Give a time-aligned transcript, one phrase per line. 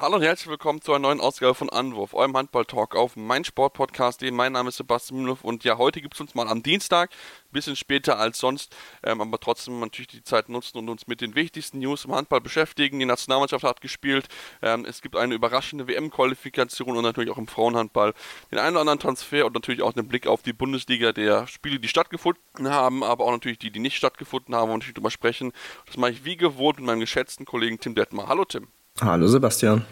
[0.00, 4.30] Hallo und herzlich willkommen zu einer neuen Ausgabe von Anwurf, eurem Handball-Talk auf meinsportpodcast.de.
[4.30, 7.52] Mein Name ist Sebastian Mühlenhoff und ja, heute gibt es uns mal am Dienstag, ein
[7.52, 11.34] bisschen später als sonst, ähm, aber trotzdem natürlich die Zeit nutzen und uns mit den
[11.34, 12.98] wichtigsten News im Handball beschäftigen.
[12.98, 14.28] Die Nationalmannschaft hat gespielt,
[14.62, 18.14] ähm, es gibt eine überraschende WM-Qualifikation und natürlich auch im Frauenhandball
[18.50, 21.78] den einen oder anderen Transfer und natürlich auch einen Blick auf die Bundesliga der Spiele,
[21.78, 25.52] die stattgefunden haben, aber auch natürlich die, die nicht stattgefunden haben und natürlich darüber sprechen.
[25.84, 28.28] Das mache ich wie gewohnt mit meinem geschätzten Kollegen Tim Detmar.
[28.28, 28.68] Hallo Tim.
[29.00, 29.86] Hallo Sebastian.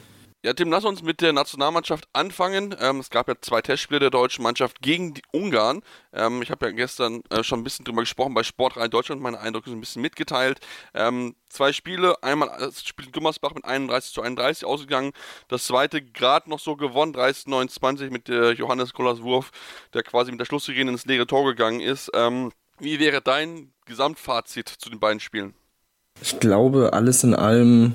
[0.44, 2.76] Ja, Tim, lass uns mit der Nationalmannschaft anfangen.
[2.78, 5.82] Ähm, es gab ja zwei Testspiele der deutschen Mannschaft gegen die Ungarn.
[6.12, 9.40] Ähm, ich habe ja gestern äh, schon ein bisschen drüber gesprochen bei Sportrein Deutschland, meine
[9.40, 10.60] Eindrücke so ein bisschen mitgeteilt.
[10.94, 15.12] Ähm, zwei Spiele, einmal das Spiel in Gummersbach mit 31 zu 31 ausgegangen,
[15.48, 19.50] das zweite gerade noch so gewonnen, 30 zu 29 mit äh, Johannes Kollers Wurf,
[19.92, 22.10] der quasi mit der Schlusssirene ins leere Tor gegangen ist.
[22.14, 25.54] Ähm, wie wäre dein Gesamtfazit zu den beiden Spielen?
[26.22, 27.92] Ich glaube, alles in allem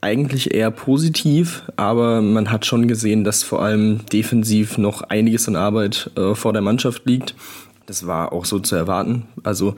[0.00, 5.56] eigentlich eher positiv, aber man hat schon gesehen, dass vor allem defensiv noch einiges an
[5.56, 7.34] Arbeit äh, vor der Mannschaft liegt.
[7.86, 9.24] Das war auch so zu erwarten.
[9.42, 9.74] Also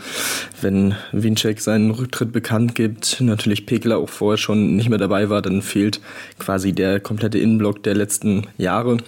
[0.60, 5.40] wenn Winczek seinen Rücktritt bekannt gibt, natürlich Pekler auch vorher schon nicht mehr dabei war,
[5.40, 6.00] dann fehlt
[6.38, 8.98] quasi der komplette Innenblock der letzten Jahre.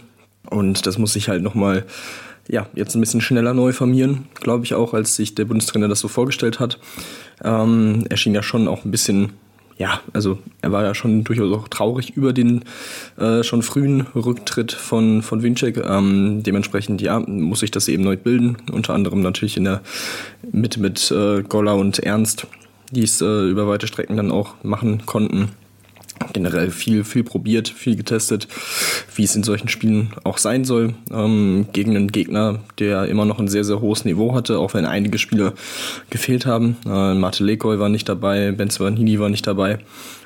[0.49, 1.85] Und das muss sich halt nochmal
[2.49, 6.01] ja, jetzt ein bisschen schneller neu formieren, glaube ich auch, als sich der Bundestrainer das
[6.01, 6.79] so vorgestellt hat.
[7.43, 9.33] Ähm, er schien ja schon auch ein bisschen
[9.77, 12.65] ja, also er war ja schon durchaus auch traurig über den
[13.19, 15.79] äh, schon frühen Rücktritt von, von Winczek.
[15.79, 18.57] Ähm, dementsprechend, ja, muss sich das eben neu bilden.
[18.71, 19.81] Unter anderem natürlich in der
[20.53, 22.47] Mitte mit äh, Golla und Ernst,
[22.93, 25.51] die es äh, über weite Strecken dann auch machen konnten
[26.33, 28.49] generell viel, viel probiert, viel getestet,
[29.15, 30.95] wie es in solchen Spielen auch sein soll.
[31.13, 34.87] Ähm, gegen einen Gegner, der immer noch ein sehr, sehr hohes Niveau hatte, auch wenn
[34.87, 35.55] einige Spiele
[36.11, 36.77] gefehlt haben.
[36.85, 39.79] Äh, Mate Lekoy war nicht dabei, Ben Svanini war nicht dabei.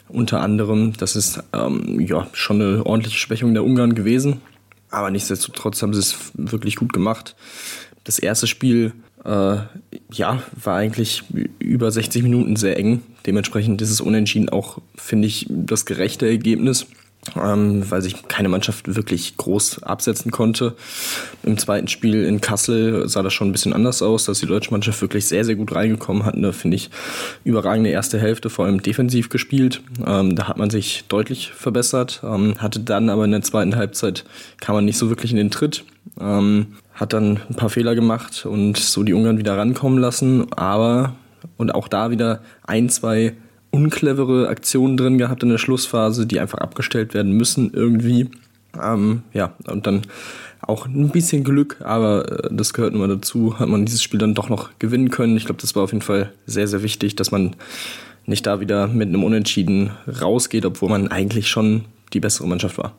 [0.09, 4.41] Unter anderem, das ist ähm, ja schon eine ordentliche Schwächung der Ungarn gewesen.
[4.91, 7.37] Aber nichtsdestotrotz haben sie es wirklich gut gemacht.
[8.09, 8.95] Das erste Spiel
[9.27, 9.57] äh,
[10.11, 11.25] ja, war eigentlich
[11.59, 13.03] über 60 Minuten sehr eng.
[13.27, 16.87] Dementsprechend ist es unentschieden auch, finde ich, das gerechte Ergebnis,
[17.37, 20.75] ähm, weil sich keine Mannschaft wirklich groß absetzen konnte.
[21.43, 24.71] Im zweiten Spiel in Kassel sah das schon ein bisschen anders aus, dass die deutsche
[24.71, 26.35] Mannschaft wirklich sehr, sehr gut reingekommen hat.
[26.35, 26.89] Eine, finde ich,
[27.45, 29.83] überragende erste Hälfte, vor allem defensiv gespielt.
[30.07, 34.25] Ähm, da hat man sich deutlich verbessert, ähm, hatte dann aber in der zweiten Halbzeit,
[34.63, 35.85] kam man nicht so wirklich in den Tritt.
[36.99, 41.15] Hat dann ein paar Fehler gemacht und so die Ungarn wieder rankommen lassen, aber
[41.57, 43.35] und auch da wieder ein, zwei
[43.71, 48.31] unclevere Aktionen drin gehabt in der Schlussphase, die einfach abgestellt werden müssen irgendwie.
[48.81, 50.03] Ähm, ja, und dann
[50.61, 54.19] auch ein bisschen Glück, aber äh, das gehört nun mal dazu, hat man dieses Spiel
[54.19, 55.37] dann doch noch gewinnen können.
[55.37, 57.57] Ich glaube, das war auf jeden Fall sehr, sehr wichtig, dass man
[58.27, 62.95] nicht da wieder mit einem Unentschieden rausgeht, obwohl man eigentlich schon die bessere Mannschaft war.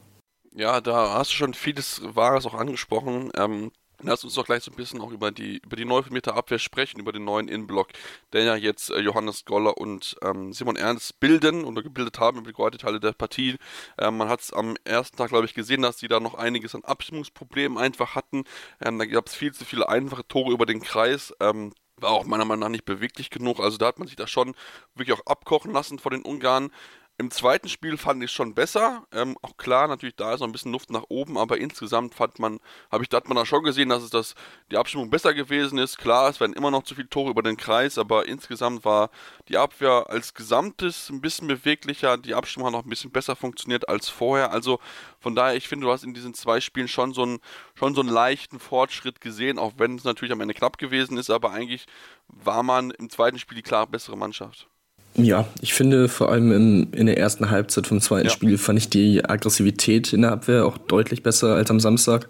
[0.55, 3.29] Ja, da hast du schon vieles Wahres auch angesprochen.
[3.37, 3.71] Ähm,
[4.01, 6.59] Lass uns doch gleich so ein bisschen auch über die, über die neu formierte Abwehr
[6.59, 7.89] sprechen, über den neuen Innenblock,
[8.31, 12.49] der ja jetzt äh, Johannes Goller und ähm, Simon Ernst bilden oder gebildet haben über
[12.49, 13.57] die zweite Teile der Partie.
[13.97, 16.75] Ähm, man hat es am ersten Tag, glaube ich, gesehen, dass die da noch einiges
[16.75, 18.45] an Abstimmungsproblemen einfach hatten.
[18.81, 21.33] Ähm, da gab es viel zu viele einfache Tore über den Kreis.
[21.41, 23.59] Ähm, war auch meiner Meinung nach nicht beweglich genug.
[23.59, 24.55] Also da hat man sich da schon
[24.95, 26.71] wirklich auch abkochen lassen vor den Ungarn.
[27.19, 29.05] Im zweiten Spiel fand ich es schon besser.
[29.11, 32.39] Ähm, auch klar, natürlich, da ist noch ein bisschen Luft nach oben, aber insgesamt fand
[32.39, 34.35] man, habe ich, da hat man da schon gesehen, dass es das,
[34.71, 35.97] die Abstimmung besser gewesen ist.
[35.97, 39.09] Klar, es werden immer noch zu viele Tore über den Kreis, aber insgesamt war
[39.49, 42.17] die Abwehr als Gesamtes ein bisschen beweglicher.
[42.17, 44.53] Die Abstimmung hat noch ein bisschen besser funktioniert als vorher.
[44.53, 44.79] Also
[45.19, 47.39] von daher, ich finde, du hast in diesen zwei Spielen schon so einen,
[47.75, 51.29] schon so einen leichten Fortschritt gesehen, auch wenn es natürlich am Ende knapp gewesen ist,
[51.29, 51.85] aber eigentlich
[52.29, 54.69] war man im zweiten Spiel die klar bessere Mannschaft.
[55.15, 58.31] Ja, ich finde vor allem in, in der ersten Halbzeit vom zweiten ja.
[58.31, 62.29] Spiel fand ich die Aggressivität in der Abwehr auch deutlich besser als am Samstag.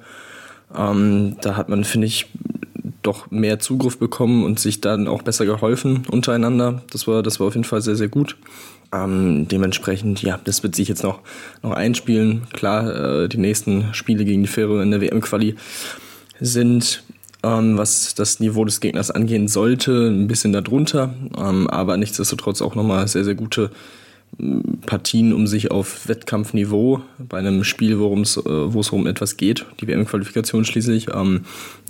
[0.76, 2.28] Ähm, da hat man, finde ich,
[3.02, 6.82] doch mehr Zugriff bekommen und sich dann auch besser geholfen untereinander.
[6.92, 8.38] Das war, das war auf jeden Fall sehr, sehr gut.
[8.92, 11.20] Ähm, dementsprechend, ja, das wird sich jetzt noch,
[11.62, 12.48] noch einspielen.
[12.54, 15.56] Klar, äh, die nächsten Spiele gegen die Fähre in der WM-Quali
[16.40, 17.04] sind
[17.44, 22.76] ähm, was das Niveau des Gegners angehen sollte, ein bisschen darunter, ähm, aber nichtsdestotrotz auch
[22.76, 23.72] nochmal sehr, sehr gute
[24.40, 29.38] ähm, Partien, um sich auf Wettkampfniveau bei einem Spiel, worum es, äh, wo um etwas
[29.38, 31.46] geht, die WM-Qualifikation schließlich, ähm,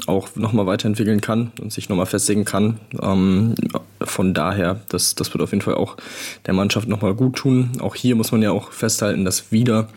[0.06, 2.80] auch nochmal weiterentwickeln kann und sich nochmal festigen kann.
[3.02, 3.56] Ähm,
[4.02, 5.98] von daher, das, das wird auf jeden Fall auch
[6.46, 7.72] der Mannschaft nochmal gut tun.
[7.80, 9.90] Auch hier muss man ja auch festhalten, dass wieder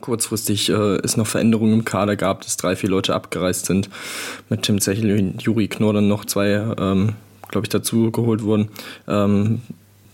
[0.00, 3.88] kurzfristig äh, es noch Veränderungen im Kader gab, dass drei, vier Leute abgereist sind.
[4.48, 6.48] Mit Tim Zechel und Juri Knorr dann noch zwei,
[6.78, 7.14] ähm,
[7.48, 8.68] glaube ich, dazu geholt wurden.
[9.08, 9.62] Ähm,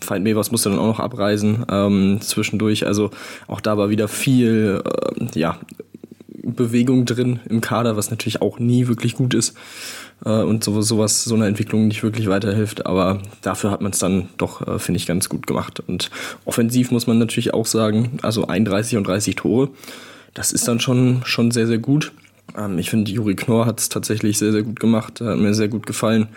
[0.06, 2.86] Veit Mevers musste dann auch noch abreisen ähm, zwischendurch.
[2.86, 3.10] Also
[3.48, 5.58] auch da war wieder viel äh, ja,
[6.56, 9.56] Bewegung drin im Kader, was natürlich auch nie wirklich gut ist
[10.24, 12.86] äh, und so, sowas, so eine Entwicklung nicht wirklich weiterhilft.
[12.86, 15.80] Aber dafür hat man es dann doch, äh, finde ich, ganz gut gemacht.
[15.86, 16.10] Und
[16.44, 19.68] offensiv muss man natürlich auch sagen, also 31 und 30 Tore,
[20.34, 22.12] das ist dann schon, schon sehr, sehr gut.
[22.56, 25.68] Ähm, ich finde, Juri Knorr hat es tatsächlich sehr, sehr gut gemacht, hat mir sehr
[25.68, 26.28] gut gefallen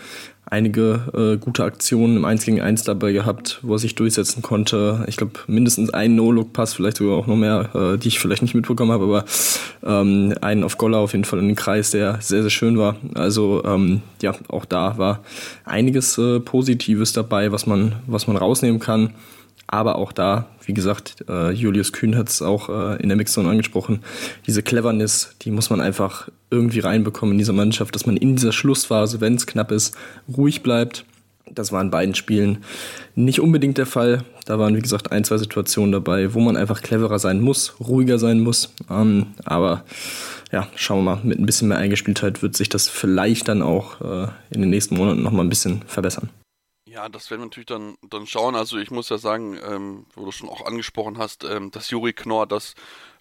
[0.50, 5.04] einige äh, gute Aktionen im 1 gegen 1 dabei gehabt, wo er sich durchsetzen konnte.
[5.08, 8.56] Ich glaube, mindestens einen No-Look-Pass, vielleicht sogar auch noch mehr, äh, die ich vielleicht nicht
[8.56, 9.26] mitbekommen habe, aber
[9.84, 12.96] ähm, einen auf Golla auf jeden Fall in den Kreis, der sehr, sehr schön war.
[13.14, 15.22] Also ähm, ja, auch da war
[15.66, 19.14] einiges äh, Positives dabei, was man, was man rausnehmen kann.
[19.71, 23.48] Aber auch da, wie gesagt, äh, Julius Kühn hat es auch äh, in der Mixzone
[23.50, 24.00] angesprochen,
[24.48, 28.51] diese Cleverness, die muss man einfach irgendwie reinbekommen in dieser Mannschaft, dass man in dieser
[28.51, 29.95] Schlussphase, wenn es knapp ist,
[30.36, 31.06] ruhig bleibt.
[31.51, 32.63] Das war in beiden Spielen
[33.13, 34.24] nicht unbedingt der Fall.
[34.45, 38.18] Da waren, wie gesagt, ein, zwei Situationen dabei, wo man einfach cleverer sein muss, ruhiger
[38.18, 38.74] sein muss.
[38.89, 39.83] Ähm, aber
[40.51, 44.01] ja, schauen wir mal, mit ein bisschen mehr Eingespieltheit wird sich das vielleicht dann auch
[44.01, 46.30] äh, in den nächsten Monaten nochmal ein bisschen verbessern.
[47.00, 48.57] Ja, das werden wir natürlich dann, dann schauen.
[48.57, 52.12] Also ich muss ja sagen, ähm, wo du schon auch angesprochen hast, ähm, dass Juri
[52.12, 52.74] Knorr das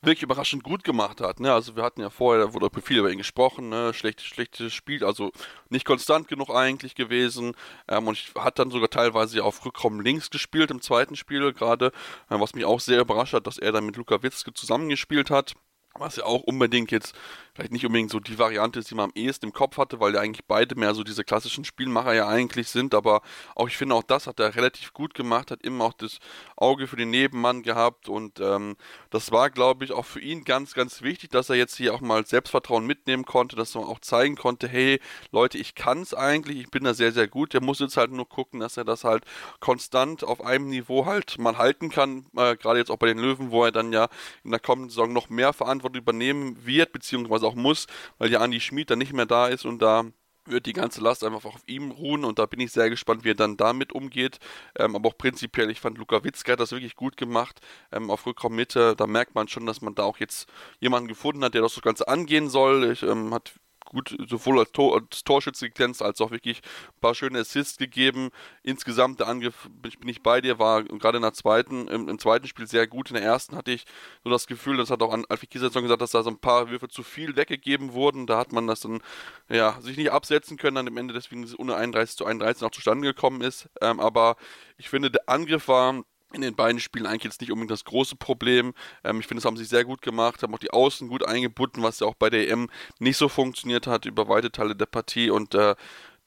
[0.03, 1.39] wirklich überraschend gut gemacht hat.
[1.39, 1.53] Ne?
[1.53, 3.95] Also wir hatten ja vorher, da wurde viel über ihn gesprochen, ne?
[3.95, 5.31] schlechtes, schlechtes Spiel, also
[5.69, 7.55] nicht konstant genug eigentlich gewesen.
[7.87, 11.93] Ähm, und hat dann sogar teilweise auf Rückraum links gespielt im zweiten Spiel gerade,
[12.31, 15.55] äh, was mich auch sehr überrascht hat, dass er dann mit Luka Witzke zusammengespielt hat.
[15.95, 17.15] Was ja auch unbedingt jetzt
[17.59, 20.15] vielleicht nicht unbedingt so die Variante ist, die man am ehesten im Kopf hatte, weil
[20.15, 23.21] ja eigentlich beide mehr so diese klassischen Spielmacher ja eigentlich sind, aber
[23.57, 26.19] auch ich finde auch das hat er relativ gut gemacht, hat immer auch das
[26.57, 28.09] Auge für den Nebenmann gehabt.
[28.09, 28.77] Und ähm,
[29.11, 32.01] das war, glaube ich, auch für ihn ganz, ganz wichtig, dass er jetzt hier auch
[32.01, 35.01] mal Selbstvertrauen mitnehmen konnte, dass er auch zeigen konnte, hey
[35.33, 38.13] Leute, ich kann es eigentlich, ich bin da sehr, sehr gut, der muss jetzt halt
[38.13, 39.25] nur gucken, dass er das halt
[39.59, 43.51] konstant auf einem Niveau halt mal halten kann, äh, gerade jetzt auch bei den Löwen,
[43.51, 44.09] wo er dann ja
[44.45, 47.87] in der kommenden Saison noch mehr Verantwortung übernehmen wird, beziehungsweise auch muss,
[48.19, 50.05] weil ja Andi Schmid dann nicht mehr da ist und da
[50.51, 53.31] wird die ganze Last einfach auf ihm ruhen und da bin ich sehr gespannt, wie
[53.31, 54.39] er dann damit umgeht.
[54.79, 57.61] Ähm, aber auch prinzipiell, ich fand Luka Witzke hat das wirklich gut gemacht
[57.93, 58.97] ähm, auf Rückraummitte.
[58.97, 60.49] Da merkt man schon, dass man da auch jetzt
[60.81, 62.91] jemanden gefunden hat, der das Ganze angehen soll.
[62.93, 63.53] Ich, ähm, hat
[63.89, 68.31] gut sowohl als, Tor, als Torschütze geglänzt, als auch wirklich ein paar schöne Assists gegeben.
[68.63, 72.47] Insgesamt der Angriff, bin ich, bei dir, war gerade in der zweiten, im, im, zweiten
[72.47, 73.11] Spiel sehr gut.
[73.11, 73.85] In der ersten hatte ich
[74.25, 76.89] so das Gefühl, das hat auch Alfie Kieser gesagt, dass da so ein paar Würfe
[76.89, 78.27] zu viel weggegeben wurden.
[78.27, 79.01] Da hat man das dann,
[79.49, 82.71] ja, sich nicht absetzen können, dann am Ende deswegen das ohne 31 zu 31 noch
[82.71, 83.69] zustande gekommen ist.
[83.81, 84.37] Ähm, aber
[84.77, 88.17] ich finde, der Angriff war in den beiden Spielen eigentlich jetzt nicht unbedingt das große
[88.17, 88.75] Problem.
[89.05, 91.83] Ähm, ich finde, es haben sie sehr gut gemacht, haben auch die Außen gut eingebunden,
[91.83, 95.31] was ja auch bei der EM nicht so funktioniert hat über weite Teile der Partie
[95.31, 95.75] und äh,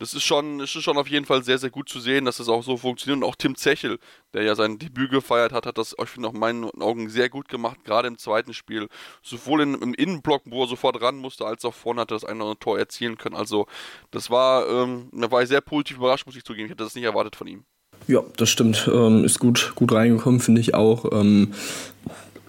[0.01, 2.49] das ist schon, ist schon auf jeden Fall sehr, sehr gut zu sehen, dass das
[2.49, 3.23] auch so funktioniert.
[3.23, 3.99] Und auch Tim Zechel,
[4.33, 7.29] der ja sein Debüt gefeiert hat, hat das, ich finde, auch in meinen Augen sehr
[7.29, 8.89] gut gemacht, gerade im zweiten Spiel.
[9.21, 12.25] Sowohl in, im Innenblock, wo er sofort ran musste, als auch vorne hat er das
[12.25, 13.35] eine oder andere Tor erzielen können.
[13.35, 13.67] Also,
[14.09, 16.65] das war, ähm, da war ich sehr positiv überrascht, muss ich zugeben.
[16.65, 17.63] Ich hätte das nicht erwartet von ihm.
[18.07, 18.89] Ja, das stimmt.
[18.93, 21.11] Ähm, ist gut, gut reingekommen, finde ich auch.
[21.11, 21.49] Ähm,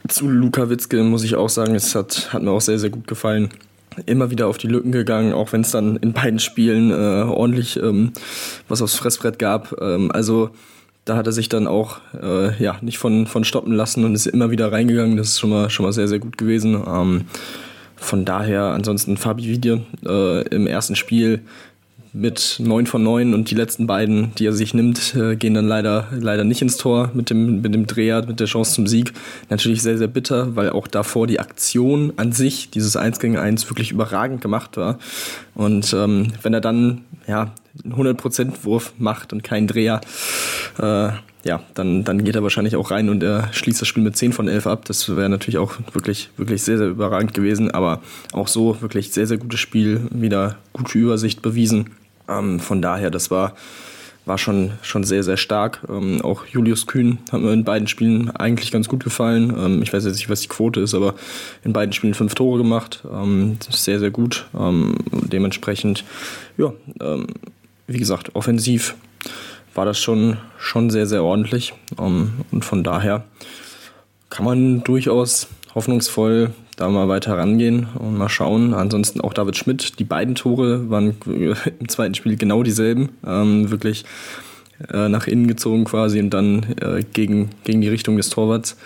[0.08, 3.06] zu Luka Witzke muss ich auch sagen, es hat, hat mir auch sehr, sehr gut
[3.06, 3.50] gefallen.
[4.06, 7.76] Immer wieder auf die Lücken gegangen, auch wenn es dann in beiden Spielen äh, ordentlich
[7.76, 8.12] ähm,
[8.68, 9.80] was aufs Fressbrett gab.
[9.80, 10.50] Ähm, also
[11.04, 14.26] da hat er sich dann auch äh, ja, nicht von, von stoppen lassen und ist
[14.26, 15.16] immer wieder reingegangen.
[15.16, 16.82] Das ist schon mal, schon mal sehr, sehr gut gewesen.
[16.86, 17.24] Ähm,
[17.96, 21.42] von daher, ansonsten Fabi Vidie äh, im ersten Spiel
[22.12, 25.66] mit 9 von 9 und die letzten beiden, die er sich nimmt, äh, gehen dann
[25.66, 29.12] leider, leider nicht ins Tor mit dem, mit dem Dreher, mit der Chance zum Sieg.
[29.48, 33.70] Natürlich sehr, sehr bitter, weil auch davor die Aktion an sich, dieses 1 gegen 1,
[33.70, 34.98] wirklich überragend gemacht war.
[35.54, 37.52] Und ähm, wenn er dann ja,
[37.82, 40.00] einen 100% Wurf macht und keinen Dreher,
[40.78, 41.10] äh,
[41.44, 44.32] ja, dann, dann geht er wahrscheinlich auch rein und er schließt das Spiel mit 10
[44.32, 44.84] von 11 ab.
[44.84, 47.70] Das wäre natürlich auch wirklich, wirklich sehr, sehr überragend gewesen.
[47.70, 48.00] Aber
[48.32, 51.90] auch so wirklich sehr, sehr gutes Spiel, wieder gute Übersicht bewiesen.
[52.28, 53.54] Ähm, von daher, das war,
[54.24, 55.80] war schon, schon sehr, sehr stark.
[55.88, 59.54] Ähm, auch Julius Kühn hat mir in beiden Spielen eigentlich ganz gut gefallen.
[59.58, 61.14] Ähm, ich weiß jetzt nicht, was die Quote ist, aber
[61.64, 63.02] in beiden Spielen fünf Tore gemacht.
[63.12, 64.46] Ähm, sehr, sehr gut.
[64.58, 66.04] Ähm, dementsprechend,
[66.56, 67.26] ja, ähm,
[67.86, 68.94] wie gesagt, offensiv
[69.74, 71.72] war das schon, schon sehr, sehr ordentlich.
[71.96, 73.24] und von daher
[74.28, 78.74] kann man durchaus hoffnungsvoll da mal weiter rangehen und mal schauen.
[78.74, 80.00] Ansonsten auch David Schmidt.
[80.00, 83.10] Die beiden Tore waren im zweiten Spiel genau dieselben.
[83.24, 84.04] Ähm, wirklich
[84.92, 88.76] äh, nach innen gezogen quasi und dann äh, gegen, gegen die Richtung des Torwarts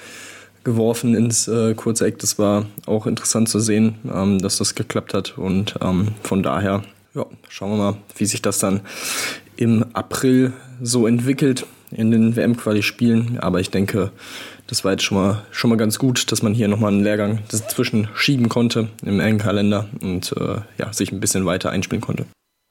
[0.62, 2.18] geworfen ins äh, kurze Eck.
[2.18, 5.38] Das war auch interessant zu sehen, ähm, dass das geklappt hat.
[5.38, 6.82] Und ähm, von daher,
[7.14, 8.80] ja, schauen wir mal, wie sich das dann
[9.56, 13.38] im April so entwickelt in den WM-Quali-Spielen.
[13.40, 14.10] Aber ich denke,
[14.66, 17.40] das war jetzt schon mal, schon mal ganz gut, dass man hier nochmal einen Lehrgang
[17.50, 22.26] dazwischen schieben konnte im engen Kalender und äh, ja, sich ein bisschen weiter einspielen konnte.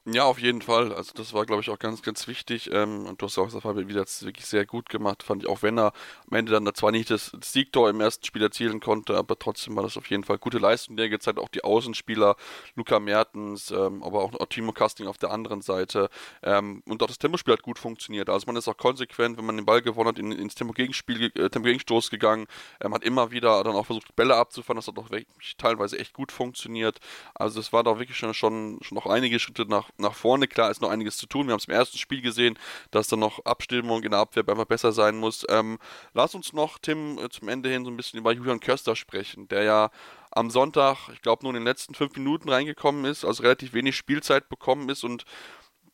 [0.07, 0.93] Ja, auf jeden Fall.
[0.93, 2.69] Also das war, glaube ich, auch ganz, ganz wichtig.
[2.71, 5.49] Ähm, und du hast auch gesagt, Fabian wieder wirklich sehr gut gemacht, fand ich.
[5.49, 5.93] Auch wenn er
[6.29, 9.81] am Ende dann zwar nicht das Siegtor im ersten Spiel erzielen konnte, aber trotzdem war
[9.81, 10.95] das auf jeden Fall gute Leistung.
[10.95, 12.35] Der gezeigt auch die Außenspieler,
[12.75, 16.09] Luca Mertens, ähm, aber auch, auch Timo Casting auf der anderen Seite.
[16.43, 18.29] Ähm, und auch das Tempospiel hat gut funktioniert.
[18.29, 21.49] Also man ist auch konsequent, wenn man den Ball gewonnen hat, in, ins Tempo-Gegenspiel, äh,
[21.49, 22.45] Tempo-Gegenstoß gegangen,
[22.79, 24.75] ähm, hat immer wieder dann auch versucht, Bälle abzufahren.
[24.75, 26.99] Das hat auch wirklich teilweise echt gut funktioniert.
[27.33, 30.47] Also es war da wirklich schon, schon, schon noch einige Schritte nach nach vorne.
[30.47, 31.47] Klar ist noch einiges zu tun.
[31.47, 32.57] Wir haben es im ersten Spiel gesehen,
[32.91, 35.45] dass da noch Abstimmung in der Abwehr einfach besser sein muss.
[35.49, 35.77] Ähm,
[36.13, 39.47] lass uns noch, Tim, äh, zum Ende hin so ein bisschen über Julian Köster sprechen,
[39.47, 39.89] der ja
[40.31, 43.95] am Sonntag, ich glaube, nur in den letzten fünf Minuten reingekommen ist, also relativ wenig
[43.95, 45.25] Spielzeit bekommen ist und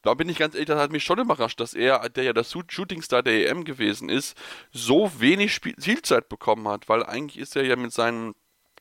[0.02, 2.44] da bin ich ganz ehrlich, das hat mich schon überrascht, dass er, der ja der
[2.44, 4.36] Shootingstar der EM gewesen ist,
[4.72, 8.34] so wenig Spielzeit bekommen hat, weil eigentlich ist er ja mit seinen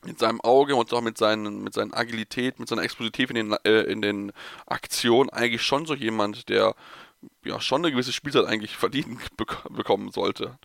[0.05, 3.55] mit seinem Auge und auch mit seinen, mit seiner Agilität, mit seiner Explosivität in den,
[3.63, 4.31] äh, in den
[4.65, 6.75] Aktionen eigentlich schon so jemand, der
[7.45, 10.57] ja schon eine gewisse Spielzeit eigentlich verdienen bek bekommen sollte.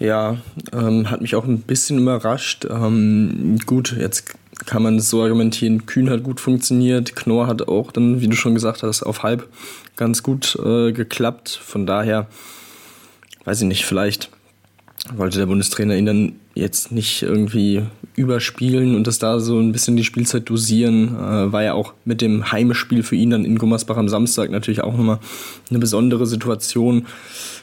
[0.00, 0.38] Ja,
[0.72, 2.66] ähm, hat mich auch ein bisschen überrascht.
[2.68, 4.34] Ähm, gut, jetzt
[4.66, 8.36] kann man es so argumentieren, Kühn hat gut funktioniert, Knorr hat auch dann, wie du
[8.36, 9.48] schon gesagt hast, auf halb
[9.96, 11.50] ganz gut äh, geklappt.
[11.50, 12.26] Von daher,
[13.44, 14.30] weiß ich nicht, vielleicht
[15.12, 17.82] wollte der Bundestrainer ihn dann jetzt nicht irgendwie
[18.16, 21.08] überspielen und das da so ein bisschen die Spielzeit dosieren.
[21.16, 24.82] Äh, war ja auch mit dem Heimspiel für ihn dann in Gummersbach am Samstag natürlich
[24.82, 25.18] auch nochmal
[25.68, 27.06] eine besondere Situation,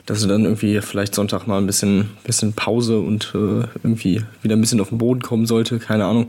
[0.05, 4.55] dass er dann irgendwie vielleicht Sonntag mal ein bisschen, bisschen Pause und äh, irgendwie wieder
[4.55, 6.27] ein bisschen auf den Boden kommen sollte, keine Ahnung.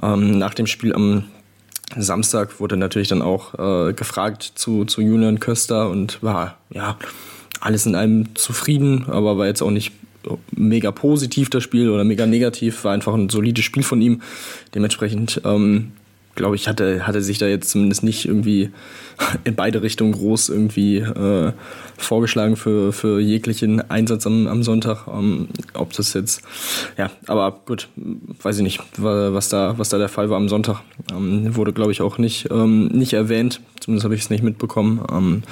[0.00, 1.24] Ähm, nach dem Spiel am
[1.96, 3.54] Samstag wurde natürlich dann auch
[3.88, 6.96] äh, gefragt zu, zu Julian Köster und war ja
[7.60, 9.92] alles in allem zufrieden, aber war jetzt auch nicht
[10.52, 14.22] mega positiv das Spiel oder mega negativ, war einfach ein solides Spiel von ihm.
[14.74, 15.92] Dementsprechend, ähm,
[16.34, 18.70] glaube ich, hatte, hatte sich da jetzt zumindest nicht irgendwie
[19.44, 21.52] in beide Richtungen groß irgendwie äh,
[21.96, 25.06] vorgeschlagen für, für jeglichen Einsatz am, am Sonntag.
[25.08, 26.42] Ähm, ob das jetzt,
[26.96, 27.88] ja, aber gut,
[28.42, 30.80] weiß ich nicht, was da, was da der Fall war am Sonntag.
[31.12, 33.60] Ähm, wurde, glaube ich, auch nicht, ähm, nicht erwähnt.
[33.80, 35.04] Zumindest habe ich es nicht mitbekommen.
[35.10, 35.42] Ähm,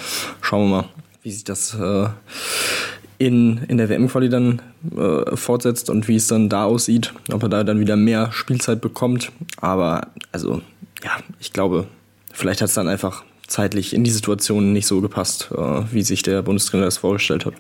[0.41, 0.89] schauen wir mal,
[1.23, 2.07] wie sich das äh,
[3.19, 4.63] in, in der WM-Quali dann
[4.97, 8.81] äh, fortsetzt und wie es dann da aussieht, ob er da dann wieder mehr Spielzeit
[8.81, 9.33] bekommt.
[9.61, 10.61] Aber also,
[11.03, 11.87] ja, ich glaube,
[12.33, 16.23] vielleicht hat es dann einfach zeitlich in die Situation nicht so gepasst, äh, wie sich
[16.23, 17.55] der Bundestrainer das vorgestellt hat.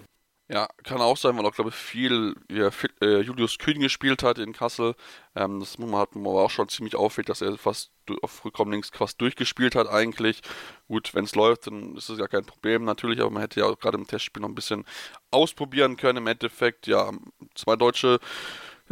[0.49, 4.39] Ja, kann auch sein, weil auch, glaube ich, viel ja, äh, Julius Kühn gespielt hat
[4.39, 4.95] in Kassel.
[5.35, 7.91] Ähm, das hat man aber auch schon ziemlich auffällt, dass er fast
[8.23, 10.43] auf Rückraum links fast durchgespielt hat eigentlich.
[10.87, 13.73] Gut, wenn es läuft, dann ist es ja kein Problem natürlich, aber man hätte ja
[13.75, 14.85] gerade im Testspiel noch ein bisschen
[15.33, 16.19] ausprobieren können.
[16.19, 17.11] Im Endeffekt, ja,
[17.57, 18.21] zwei deutsche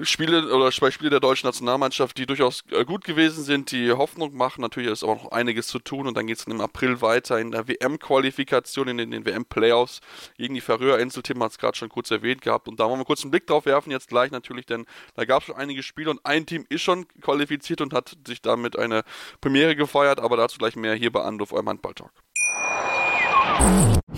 [0.03, 4.37] Spiele oder zwei Spiele der deutschen Nationalmannschaft, die durchaus äh, gut gewesen sind, die Hoffnung
[4.37, 4.61] machen.
[4.61, 7.53] Natürlich ist aber noch einiges zu tun und dann geht es im April weiter in
[7.53, 10.01] der WM-Qualifikation, in den, den WM-Playoffs
[10.37, 11.23] gegen die Färöerinsel.
[11.23, 13.47] Tim hat es gerade schon kurz erwähnt gehabt und da wollen wir kurz einen Blick
[13.47, 14.85] drauf werfen, jetzt gleich natürlich, denn
[15.15, 18.43] da gab es schon einige Spiele und ein Team ist schon qualifiziert und hat sich
[18.43, 19.05] damit eine
[19.41, 22.11] Premiere gefeiert, aber dazu gleich mehr hier bei Anruf, eurem Handballtalk.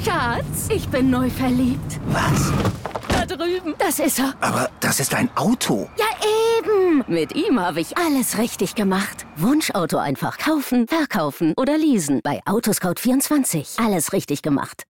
[0.03, 2.01] Schatz, ich bin neu verliebt.
[2.07, 2.53] Was?
[3.27, 3.75] Drüben.
[3.79, 4.35] Das ist er.
[4.41, 5.89] Aber das ist ein Auto.
[5.99, 6.07] Ja,
[6.59, 7.05] eben.
[7.07, 9.27] Mit ihm habe ich alles richtig gemacht.
[9.37, 12.21] Wunschauto einfach kaufen, verkaufen oder leasen.
[12.23, 13.85] Bei Autoscout24.
[13.85, 14.85] Alles richtig gemacht.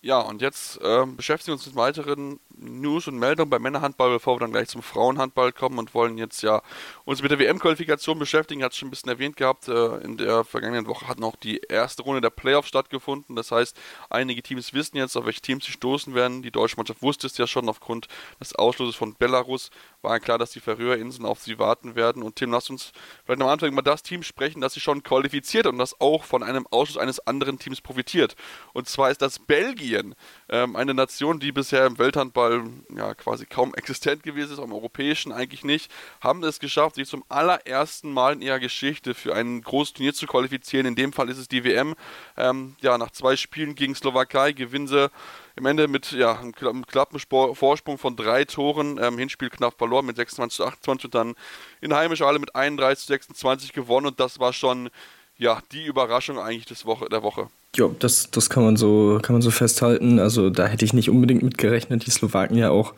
[0.00, 4.36] Ja, und jetzt äh, beschäftigen wir uns mit weiteren News und Meldungen beim Männerhandball, bevor
[4.36, 6.62] wir dann gleich zum Frauenhandball kommen und wollen jetzt ja
[7.04, 8.62] uns mit der WM-Qualifikation beschäftigen.
[8.62, 9.68] Hat es schon ein bisschen erwähnt gehabt.
[9.68, 13.36] Äh, in der vergangenen Woche hat noch die erste Runde der Playoffs stattgefunden.
[13.36, 13.76] Das heißt,
[14.10, 16.42] einige Teams wissen jetzt, auf welche Teams sie stoßen werden.
[16.42, 18.08] Die deutsche Mannschaft wusste es ja schon aufgrund
[18.40, 19.70] des Ausschlusses von Belarus.
[20.02, 22.22] War klar, dass die Färöerinseln auf sie warten werden.
[22.22, 22.92] Und Tim, lass uns
[23.24, 26.42] vielleicht am Anfang mal das Team sprechen, das sich schon qualifiziert und das auch von
[26.42, 28.36] einem Ausschluss eines anderen Teams profitiert.
[28.72, 30.14] Und zwar ist das Belgien,
[30.48, 32.53] ähm, eine Nation, die bisher im Welthandball
[32.94, 37.24] ja quasi kaum existent gewesen ist, im europäischen eigentlich nicht, haben es geschafft, sich zum
[37.28, 40.86] allerersten Mal in ihrer Geschichte für ein großes Turnier zu qualifizieren.
[40.86, 41.94] In dem Fall ist es die WM.
[42.36, 45.10] Ähm, ja, nach zwei Spielen gegen Slowakei gewinnen sie
[45.56, 48.98] im Ende mit ja, einem knappen Vorsprung von drei Toren.
[49.00, 51.34] Ähm, Hinspiel knapp verloren mit 26 zu 28 und dann
[51.80, 54.90] in heimischer Halle mit 31 zu 26 gewonnen und das war schon
[55.36, 57.48] ja die Überraschung eigentlich des Woche, der Woche.
[57.76, 60.18] Ja, das, das kann man so, kann man so festhalten.
[60.18, 62.06] Also da hätte ich nicht unbedingt mit gerechnet.
[62.06, 62.94] Die Slowaken ja auch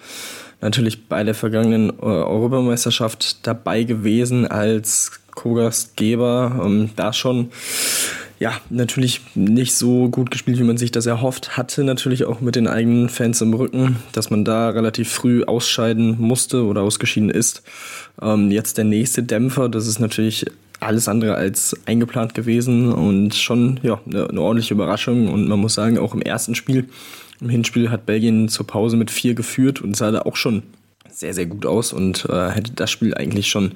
[0.61, 6.61] natürlich bei der vergangenen äh, Europameisterschaft dabei gewesen als Co-Gastgeber.
[6.64, 7.50] Ähm, da schon
[8.38, 11.85] ja, natürlich nicht so gut gespielt, wie man sich das erhofft hatte.
[11.85, 16.64] Natürlich auch mit den eigenen Fans im Rücken, dass man da relativ früh ausscheiden musste
[16.64, 17.62] oder ausgeschieden ist.
[18.21, 20.47] Ähm, jetzt der nächste Dämpfer, das ist natürlich
[20.80, 25.28] alles andere als eingeplant gewesen und schon ja, eine, eine ordentliche Überraschung.
[25.28, 26.88] Und man muss sagen, auch im ersten Spiel,
[27.40, 30.62] im Hinspiel hat Belgien zur Pause mit vier geführt und sah da auch schon
[31.11, 33.73] sehr, sehr gut aus und äh, hätte das Spiel eigentlich schon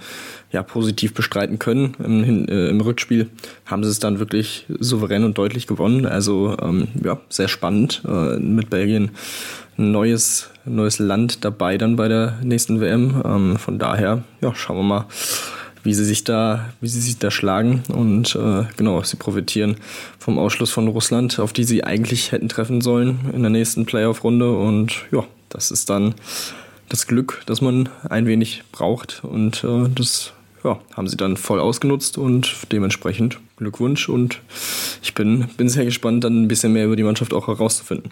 [0.52, 1.94] ja, positiv bestreiten können.
[2.04, 3.30] Im, äh, Im, Rückspiel
[3.64, 6.04] haben sie es dann wirklich souverän und deutlich gewonnen.
[6.04, 9.12] Also ähm, ja, sehr spannend äh, mit Belgien
[9.78, 13.22] ein neues, neues Land dabei dann bei der nächsten WM.
[13.24, 15.06] Ähm, von daher, ja, schauen wir mal
[15.82, 17.82] wie sie sich da, wie sie sich da schlagen.
[17.88, 19.76] Und äh, genau, sie profitieren
[20.18, 24.56] vom Ausschluss von Russland, auf die sie eigentlich hätten treffen sollen in der nächsten Playoff-Runde.
[24.56, 26.14] Und ja, das ist dann
[26.88, 29.22] das Glück, das man ein wenig braucht.
[29.24, 30.32] Und äh, das
[30.64, 34.08] ja, haben sie dann voll ausgenutzt und dementsprechend Glückwunsch.
[34.08, 34.40] Und
[35.02, 38.10] ich bin, bin sehr gespannt, dann ein bisschen mehr über die Mannschaft auch herauszufinden.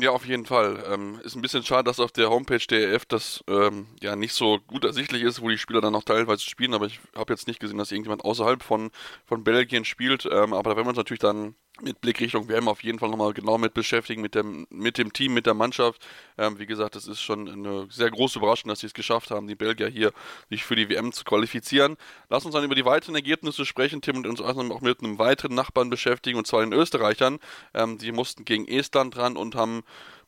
[0.00, 0.84] Ja, auf jeden Fall.
[0.86, 4.32] Ähm, ist ein bisschen schade, dass auf der Homepage der EF das ähm, ja nicht
[4.32, 7.48] so gut ersichtlich ist, wo die Spieler dann noch teilweise spielen, aber ich habe jetzt
[7.48, 8.90] nicht gesehen, dass irgendjemand außerhalb von,
[9.26, 10.24] von Belgien spielt.
[10.26, 13.08] Ähm, aber da werden wir uns natürlich dann mit Blick Richtung WM auf jeden Fall
[13.08, 16.06] nochmal genau mit beschäftigen, mit dem, mit dem Team, mit der Mannschaft.
[16.36, 19.46] Ähm, wie gesagt, es ist schon eine sehr große Überraschung, dass sie es geschafft haben,
[19.46, 20.12] die Belgier hier
[20.50, 21.96] sich für die WM zu qualifizieren.
[22.28, 25.54] Lass uns dann über die weiteren Ergebnisse sprechen, Tim, und uns auch mit einem weiteren
[25.54, 27.38] Nachbarn beschäftigen, und zwar den Österreichern.
[27.74, 29.82] Ähm, die mussten gegen Estland ran und haben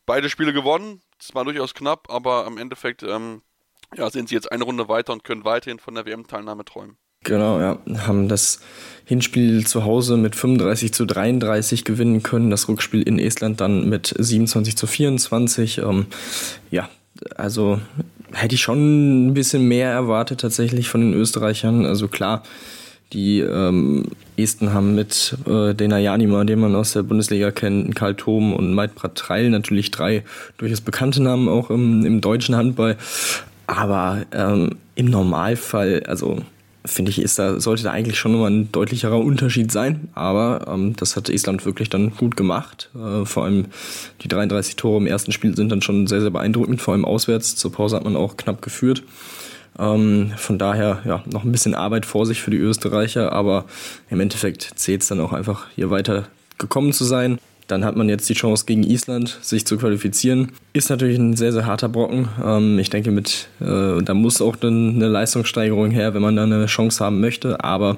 [0.06, 1.02] beide Spiele gewonnen.
[1.18, 3.42] Es war durchaus knapp, aber im Endeffekt ähm,
[3.96, 6.96] ja, sind sie jetzt eine Runde weiter und können weiterhin von der WM-Teilnahme träumen.
[7.24, 7.78] Genau, ja.
[8.06, 8.60] Haben das
[9.04, 14.14] Hinspiel zu Hause mit 35 zu 33 gewinnen können, das Rückspiel in Estland dann mit
[14.16, 15.78] 27 zu 24.
[15.78, 16.06] Ähm,
[16.70, 16.88] ja,
[17.36, 17.80] also
[18.32, 21.84] hätte ich schon ein bisschen mehr erwartet tatsächlich von den Österreichern.
[21.84, 22.42] Also klar,
[23.12, 24.04] die ähm,
[24.36, 28.72] Esten haben mit äh, Dena Janima, den man aus der Bundesliga kennt, Karl Thom und
[28.72, 30.22] Maitprat Treil natürlich drei
[30.56, 32.96] durchaus bekannte Namen auch im, im deutschen Handball.
[33.66, 36.38] Aber ähm, im Normalfall, also
[36.84, 40.08] finde ich, ist da, sollte da eigentlich schon nochmal ein deutlicherer Unterschied sein.
[40.14, 42.90] Aber ähm, das hat Island wirklich dann gut gemacht.
[42.94, 43.66] Äh, vor allem
[44.22, 46.80] die 33 Tore im ersten Spiel sind dann schon sehr, sehr beeindruckend.
[46.80, 47.56] Vor allem auswärts.
[47.56, 49.02] Zur Pause hat man auch knapp geführt.
[49.78, 53.32] Ähm, von daher ja noch ein bisschen Arbeit vor sich für die Österreicher.
[53.32, 53.66] Aber
[54.08, 57.38] im Endeffekt zählt es dann auch einfach, hier weiter gekommen zu sein.
[57.70, 60.50] Dann hat man jetzt die Chance gegen Island, sich zu qualifizieren.
[60.72, 62.28] Ist natürlich ein sehr, sehr harter Brocken.
[62.44, 66.42] Ähm, ich denke, mit, äh, da muss auch dann eine Leistungssteigerung her, wenn man da
[66.42, 67.62] eine Chance haben möchte.
[67.62, 67.96] Aber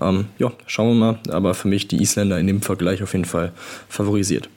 [0.00, 1.18] ähm, ja, schauen wir mal.
[1.30, 3.52] Aber für mich die Isländer in dem Vergleich auf jeden Fall
[3.88, 4.50] favorisiert.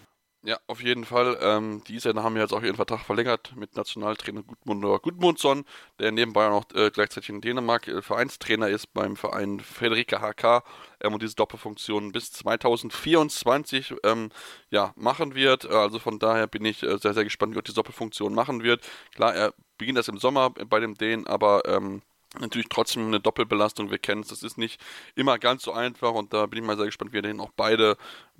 [0.49, 1.37] Ja, auf jeden Fall.
[1.43, 5.63] Ähm, die Isländer haben jetzt auch ihren Vertrag verlängert mit Nationaltrainer Gudmundur Gudmundsson,
[5.99, 10.63] der nebenbei auch äh, gleichzeitig in Dänemark äh, Vereinstrainer ist beim Verein Frederike HK
[11.01, 14.31] ähm, und diese Doppelfunktion bis 2024 ähm,
[14.71, 15.67] ja, machen wird.
[15.69, 18.81] Also von daher bin ich äh, sehr, sehr gespannt, wie er die Doppelfunktion machen wird.
[19.13, 22.01] Klar, er beginnt das im Sommer bei dem Dänen, aber ähm,
[22.37, 23.89] natürlich trotzdem eine Doppelbelastung.
[23.89, 24.79] Wir kennen es, das ist nicht
[25.15, 27.51] immer ganz so einfach und da bin ich mal sehr gespannt, wie er denn auch
[27.55, 27.97] beide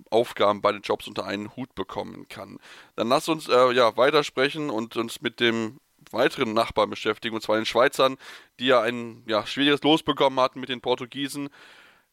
[0.10, 2.60] Aufgaben, beide Jobs unter einen Hut bekommen kann.
[2.96, 5.80] Dann lass uns äh, ja weitersprechen und uns mit dem
[6.12, 8.18] weiteren Nachbarn beschäftigen, und zwar den Schweizern,
[8.60, 11.50] die ja ein ja, schwieriges Los bekommen hatten mit den Portugiesen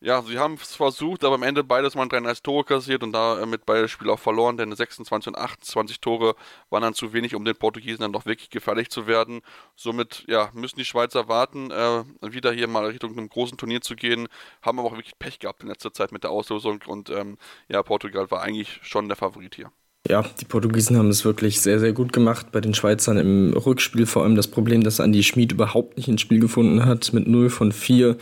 [0.07, 3.66] ja, sie haben es versucht, aber am Ende beides mal 33 Tore kassiert und damit
[3.66, 6.37] beide Spiele auch verloren, denn 26 und 28 Tore
[6.71, 9.40] waren dann zu wenig, um den Portugiesen dann doch wirklich gefährlich zu werden.
[9.75, 13.97] Somit ja, müssen die Schweizer warten, äh, wieder hier mal Richtung einem großen Turnier zu
[13.97, 14.29] gehen,
[14.62, 17.37] haben aber auch wirklich Pech gehabt in letzter Zeit mit der Auslosung und ähm,
[17.69, 19.73] ja, Portugal war eigentlich schon der Favorit hier.
[20.09, 22.53] Ja, die Portugiesen haben es wirklich sehr, sehr gut gemacht.
[22.53, 26.21] Bei den Schweizern im Rückspiel vor allem das Problem, dass Andi Schmid überhaupt nicht ins
[26.21, 28.16] Spiel gefunden hat mit 0 von 4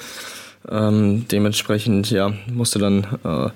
[0.71, 3.51] ähm, dementsprechend ja, musste dann äh,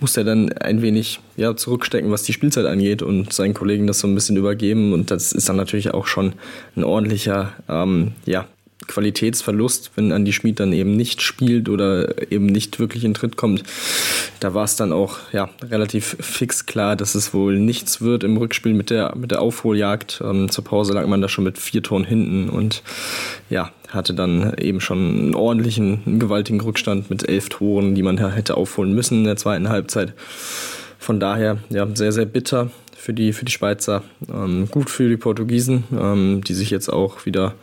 [0.00, 4.00] musste er dann ein wenig ja, zurückstecken, was die Spielzeit angeht und seinen Kollegen das
[4.00, 4.92] so ein bisschen übergeben.
[4.92, 6.34] Und das ist dann natürlich auch schon
[6.76, 8.46] ein ordentlicher ähm, ja,
[8.86, 13.62] Qualitätsverlust, wenn Andy Schmid dann eben nicht spielt oder eben nicht wirklich in Tritt kommt.
[14.40, 18.36] Da war es dann auch ja, relativ fix klar, dass es wohl nichts wird im
[18.36, 20.22] Rückspiel mit der, mit der Aufholjagd.
[20.24, 22.82] Ähm, zur Pause lag man da schon mit vier Toren hinten und
[23.48, 28.18] ja, hatte dann eben schon einen ordentlichen, einen gewaltigen Rückstand mit elf Toren, die man
[28.18, 30.14] hätte aufholen müssen in der zweiten Halbzeit.
[30.98, 34.02] Von daher, ja, sehr, sehr bitter für die, für die Schweizer.
[34.32, 37.54] Ähm, gut für die Portugiesen, ähm, die sich jetzt auch wieder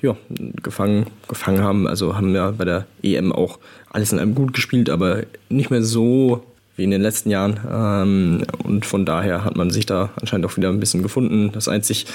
[0.00, 0.16] ja,
[0.62, 1.86] gefangen, gefangen haben.
[1.86, 3.58] Also haben ja bei der EM auch
[3.90, 6.44] alles in einem gut gespielt, aber nicht mehr so
[6.76, 7.60] wie in den letzten Jahren.
[7.70, 11.50] Ähm, und von daher hat man sich da anscheinend auch wieder ein bisschen gefunden.
[11.52, 12.06] Das einzig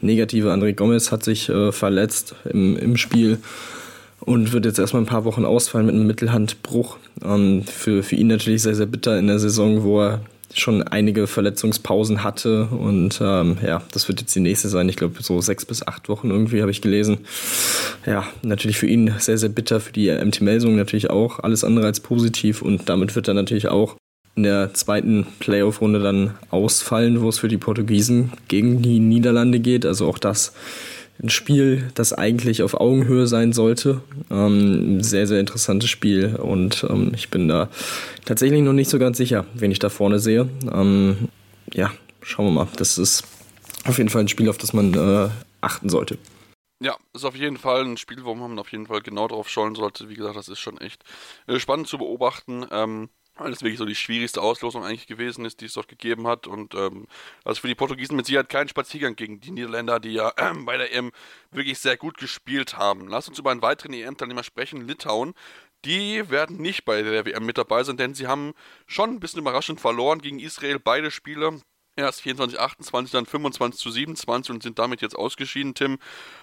[0.00, 3.38] Negative, André Gomez hat sich äh, verletzt im, im Spiel
[4.20, 6.96] und wird jetzt erstmal ein paar Wochen ausfallen mit einem Mittelhandbruch.
[7.24, 10.20] Ähm, für, für ihn natürlich sehr, sehr bitter in der Saison, wo er
[10.54, 14.88] schon einige Verletzungspausen hatte und ähm, ja, das wird jetzt die nächste sein.
[14.88, 17.18] Ich glaube, so sechs bis acht Wochen irgendwie habe ich gelesen.
[18.06, 21.40] Ja, natürlich für ihn sehr, sehr bitter, für die MT Melsung natürlich auch.
[21.40, 23.96] Alles andere als positiv und damit wird er natürlich auch
[24.36, 29.86] in der zweiten Playoff-Runde dann ausfallen, wo es für die Portugiesen gegen die Niederlande geht.
[29.86, 30.52] Also auch das
[31.22, 34.02] ein Spiel, das eigentlich auf Augenhöhe sein sollte.
[34.30, 37.70] Ähm, sehr, sehr interessantes Spiel und ähm, ich bin da
[38.26, 40.48] tatsächlich noch nicht so ganz sicher, wen ich da vorne sehe.
[40.70, 41.28] Ähm,
[41.72, 42.68] ja, schauen wir mal.
[42.76, 43.24] Das ist
[43.86, 45.30] auf jeden Fall ein Spiel, auf das man äh,
[45.62, 46.18] achten sollte.
[46.80, 49.74] Ja, ist auf jeden Fall ein Spiel, wo man auf jeden Fall genau drauf schauen
[49.74, 50.10] sollte.
[50.10, 51.02] Wie gesagt, das ist schon echt
[51.46, 52.66] äh, spannend zu beobachten.
[52.70, 56.26] Ähm, weil das wirklich so die schwierigste Auslosung eigentlich gewesen ist, die es dort gegeben
[56.26, 56.46] hat.
[56.46, 57.06] Und ähm,
[57.44, 60.76] also für die Portugiesen mit Sicherheit kein Spaziergang gegen die Niederländer, die ja äh, bei
[60.76, 61.12] der EM
[61.50, 63.08] wirklich sehr gut gespielt haben.
[63.08, 65.34] Lass uns über einen weiteren EM-Teilnehmer sprechen, Litauen.
[65.84, 68.54] Die werden nicht bei der WM mit dabei sein, denn sie haben
[68.86, 71.60] schon ein bisschen überraschend verloren gegen Israel beide Spiele.
[71.98, 75.98] Erst 24, 28, dann 25 zu 27 und sind damit jetzt ausgeschieden, Tim.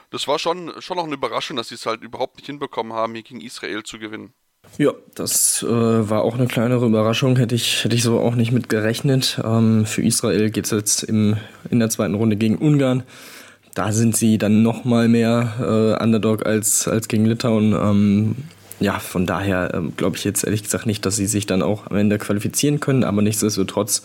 [0.10, 3.14] Das war schon, schon noch eine Überraschung, dass sie es halt überhaupt nicht hinbekommen haben,
[3.14, 4.34] hier gegen Israel zu gewinnen.
[4.78, 8.52] Ja, das äh, war auch eine kleinere Überraschung, hätte ich, hätte ich so auch nicht
[8.52, 9.40] mit gerechnet.
[9.44, 11.38] Ähm, für Israel geht es jetzt im,
[11.70, 13.04] in der zweiten Runde gegen Ungarn.
[13.76, 17.74] Da sind sie dann noch mal mehr äh, Underdog als, als gegen Litauen.
[17.74, 18.36] Ähm,
[18.80, 21.88] ja, von daher ähm, glaube ich jetzt ehrlich gesagt nicht, dass sie sich dann auch
[21.88, 24.04] am Ende qualifizieren können, aber nichtsdestotrotz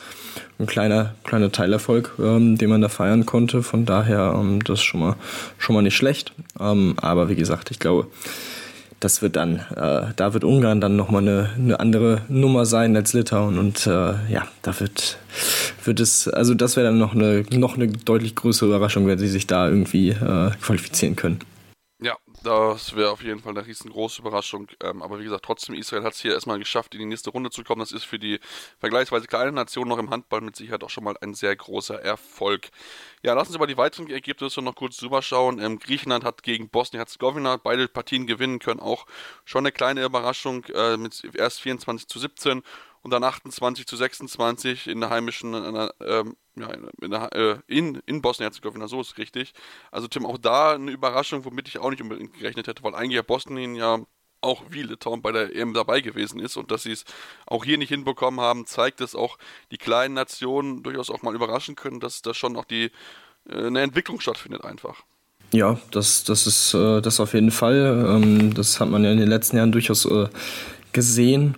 [0.58, 3.62] ein kleiner, kleiner Teilerfolg, ähm, den man da feiern konnte.
[3.62, 5.16] Von daher, ähm, das ist schon mal,
[5.58, 6.32] schon mal nicht schlecht.
[6.60, 8.06] Ähm, aber wie gesagt, ich glaube,
[9.00, 13.12] das wird dann, äh, da wird Ungarn dann nochmal eine, eine andere Nummer sein als
[13.12, 15.18] Litauen und äh, ja, da wird,
[15.84, 19.28] wird es, also das wäre dann noch eine, noch eine deutlich größere Überraschung, wenn sie
[19.28, 21.38] sich da irgendwie äh, qualifizieren können.
[22.44, 24.68] Das wäre auf jeden Fall eine riesengroße Überraschung.
[24.82, 27.50] Ähm, aber wie gesagt, trotzdem, Israel hat es hier erstmal geschafft, in die nächste Runde
[27.50, 27.80] zu kommen.
[27.80, 28.38] Das ist für die
[28.78, 32.70] vergleichsweise kleine Nation noch im Handball mit Sicherheit auch schon mal ein sehr großer Erfolg.
[33.22, 35.58] Ja, lassen Sie aber die weiteren Ergebnisse noch kurz drüber schauen.
[35.58, 38.80] Ähm, Griechenland hat gegen Bosnien-Herzegowina beide Partien gewinnen können.
[38.80, 39.06] Auch
[39.44, 42.62] schon eine kleine Überraschung äh, mit erst 24 zu 17
[43.02, 48.88] und dann 28 zu 26 in der heimischen, ähm, ja, in, äh, in, in Bosnien-Herzegowina,
[48.88, 49.52] so ist es richtig.
[49.90, 53.16] Also Tim, auch da eine Überraschung, womit ich auch nicht unbedingt gerechnet hätte, weil eigentlich
[53.16, 53.98] ja Bosnien ja
[54.40, 57.04] auch wie Litauen bei der EM dabei gewesen ist und dass sie es
[57.46, 59.38] auch hier nicht hinbekommen haben, zeigt, dass auch
[59.70, 62.90] die kleinen Nationen durchaus auch mal überraschen können, dass da schon auch die
[63.48, 65.02] äh, eine Entwicklung stattfindet einfach.
[65.52, 68.06] Ja, das, das ist äh, das auf jeden Fall.
[68.06, 70.28] Ähm, das hat man ja in den letzten Jahren durchaus äh,
[70.92, 71.56] gesehen.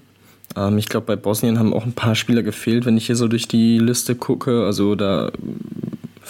[0.57, 3.29] Ähm, ich glaube, bei Bosnien haben auch ein paar Spieler gefehlt, wenn ich hier so
[3.29, 4.65] durch die Liste gucke.
[4.65, 5.31] Also da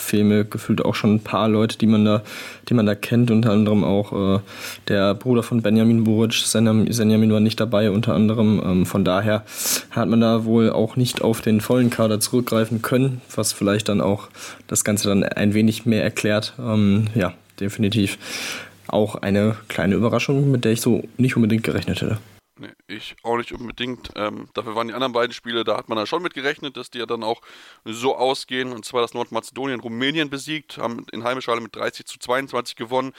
[0.00, 2.22] fehlen mir gefühlt auch schon ein paar Leute, die man da,
[2.68, 4.40] die man da kennt, unter anderem auch äh,
[4.88, 8.62] der Bruder von Benjamin Buric, Senjamin war nicht dabei, unter anderem.
[8.64, 9.44] Ähm, von daher
[9.90, 14.00] hat man da wohl auch nicht auf den vollen Kader zurückgreifen können, was vielleicht dann
[14.00, 14.28] auch
[14.66, 16.54] das Ganze dann ein wenig mehr erklärt.
[16.58, 18.18] Ähm, ja, definitiv
[18.86, 22.18] auch eine kleine Überraschung, mit der ich so nicht unbedingt gerechnet hätte.
[22.60, 24.10] Nee, ich auch nicht unbedingt.
[24.16, 26.90] Ähm, dafür waren die anderen beiden Spiele, da hat man ja schon mit gerechnet, dass
[26.90, 27.40] die ja dann auch
[27.86, 28.72] so ausgehen.
[28.72, 33.12] Und zwar, dass Nordmazedonien Rumänien besiegt, haben in Heimischalle mit 30 zu 22 gewonnen.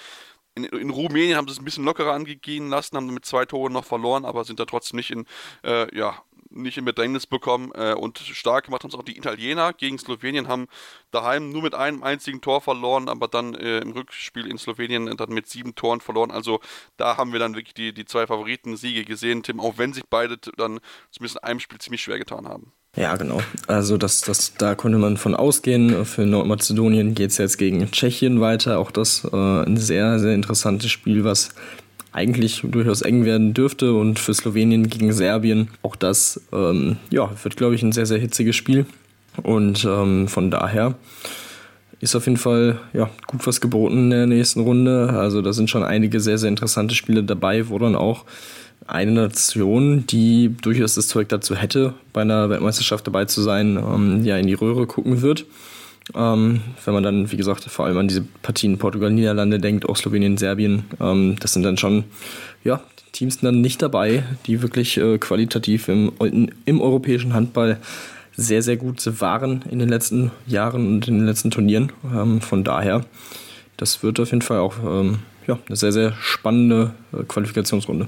[0.54, 3.74] In, in, Rumänien haben sie es ein bisschen lockerer angehen lassen, haben mit zwei Toren
[3.74, 5.26] noch verloren, aber sind da trotzdem nicht in,
[5.64, 6.22] äh, ja,
[6.54, 10.48] nicht in Bedrängnis bekommen äh, und stark gemacht haben es auch die Italiener gegen Slowenien,
[10.48, 10.68] haben
[11.12, 15.30] daheim nur mit einem einzigen Tor verloren, aber dann äh, im Rückspiel in Slowenien dann
[15.30, 16.32] mit sieben Toren verloren.
[16.32, 16.60] Also
[16.98, 20.38] da haben wir dann wirklich die, die zwei Favoriten-Siege gesehen, Tim, auch wenn sich beide
[20.38, 20.80] dann
[21.12, 22.74] zumindest in einem Spiel ziemlich schwer getan haben.
[22.96, 23.42] Ja, genau.
[23.68, 26.06] Also das, das, da konnte man von ausgehen.
[26.06, 28.80] Für Nordmazedonien geht es jetzt gegen Tschechien weiter.
[28.80, 31.54] Auch das äh, ein sehr, sehr interessantes Spiel, was
[32.12, 33.94] eigentlich durchaus eng werden dürfte.
[33.94, 38.20] Und für Slowenien gegen Serbien auch das ähm, ja, wird, glaube ich, ein sehr, sehr
[38.20, 38.86] hitziges Spiel.
[39.44, 40.96] Und ähm, von daher
[42.02, 45.10] ist auf jeden Fall ja, gut was geboten in der nächsten Runde.
[45.14, 48.26] Also da sind schon einige sehr, sehr interessante Spiele dabei, wo dann auch
[48.88, 54.26] eine Nation, die durchaus das Zeug dazu hätte, bei einer Weltmeisterschaft dabei zu sein, ähm,
[54.26, 55.46] ja in die Röhre gucken wird.
[56.16, 59.96] Ähm, wenn man dann, wie gesagt, vor allem an diese Partien Portugal, Niederlande denkt, auch
[59.96, 62.06] Slowenien, Serbien, ähm, das sind dann schon
[62.64, 66.12] ja, Teams dann nicht dabei, die wirklich äh, qualitativ im,
[66.66, 67.78] im europäischen Handball
[68.36, 71.92] sehr, sehr gut waren in den letzten Jahren und in den letzten Turnieren.
[72.04, 73.06] Ähm, von daher,
[73.78, 78.08] das wird auf jeden Fall auch ähm, ja, eine sehr, sehr spannende äh, Qualifikationsrunde.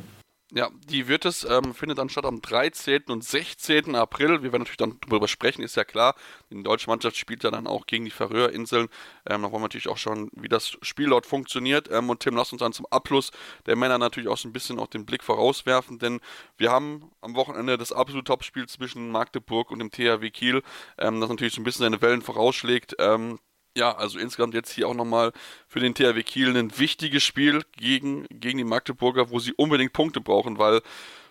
[0.55, 3.05] Ja, die wird es, ähm, findet dann statt am 13.
[3.07, 3.95] und 16.
[3.95, 4.43] April.
[4.43, 6.13] Wir werden natürlich dann darüber sprechen, ist ja klar.
[6.51, 8.87] Die deutsche Mannschaft spielt ja dann auch gegen die Färöerinseln.
[9.27, 11.89] Ähm, da wollen wir natürlich auch schauen, wie das Spiel dort funktioniert.
[11.91, 13.31] Ähm, und Tim, lass uns dann zum Abschluss
[13.65, 16.19] der Männer natürlich auch so ein bisschen auch den Blick vorauswerfen, denn
[16.57, 20.61] wir haben am Wochenende das absolute Topspiel zwischen Magdeburg und dem THW Kiel,
[20.99, 22.95] ähm, das natürlich so ein bisschen seine Wellen vorausschlägt.
[22.99, 23.39] Ähm,
[23.75, 25.31] ja, also insgesamt jetzt hier auch nochmal
[25.67, 30.21] für den THW Kiel ein wichtiges Spiel gegen, gegen die Magdeburger, wo sie unbedingt Punkte
[30.21, 30.81] brauchen, weil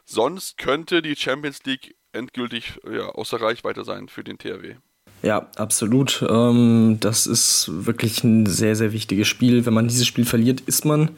[0.05, 4.75] sonst könnte die Champions League endgültig ja, außer Reichweite sein für den THW.
[5.23, 6.25] Ja, absolut.
[6.29, 9.65] Ähm, das ist wirklich ein sehr, sehr wichtiges Spiel.
[9.65, 11.11] Wenn man dieses Spiel verliert, ist man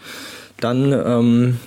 [0.58, 1.58] dann ähm,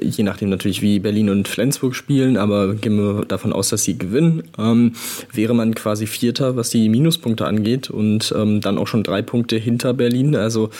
[0.00, 3.98] je nachdem natürlich, wie Berlin und Flensburg spielen, aber gehen wir davon aus, dass sie
[3.98, 4.92] gewinnen, ähm,
[5.32, 9.56] wäre man quasi Vierter, was die Minuspunkte angeht und ähm, dann auch schon drei Punkte
[9.56, 10.70] hinter Berlin, also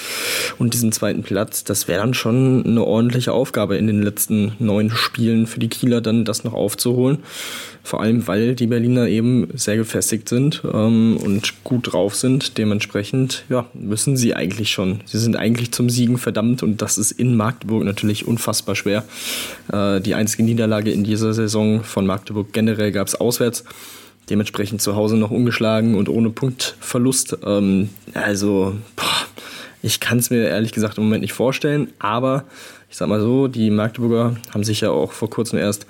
[0.58, 4.90] und diesen zweiten Platz, das wäre dann schon eine ordentliche Aufgabe in den letzten neun
[4.90, 7.18] Spielen für die Kieler, dann das noch aufzuholen.
[7.82, 12.58] Vor allem, weil die Berliner eben sehr gefestigt sind ähm, und gut drauf sind.
[12.58, 15.00] Dementsprechend ja, müssen sie eigentlich schon.
[15.06, 19.04] Sie sind eigentlich zum Siegen verdammt und das ist in Magdeburg natürlich unfassbar schwer.
[19.72, 23.64] Äh, die einzige Niederlage in dieser Saison von Magdeburg generell gab es auswärts.
[24.28, 27.38] Dementsprechend zu Hause noch ungeschlagen und ohne Punktverlust.
[27.44, 29.26] Ähm, also, boah,
[29.82, 32.44] ich kann es mir ehrlich gesagt im Moment nicht vorstellen, aber
[32.90, 35.86] ich sag mal so, die Magdeburger haben sich ja auch vor kurzem erst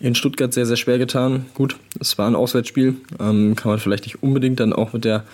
[0.00, 1.46] in Stuttgart sehr, sehr schwer getan.
[1.54, 5.24] Gut, es war ein Auswärtsspiel, ähm, kann man vielleicht nicht unbedingt dann auch mit der,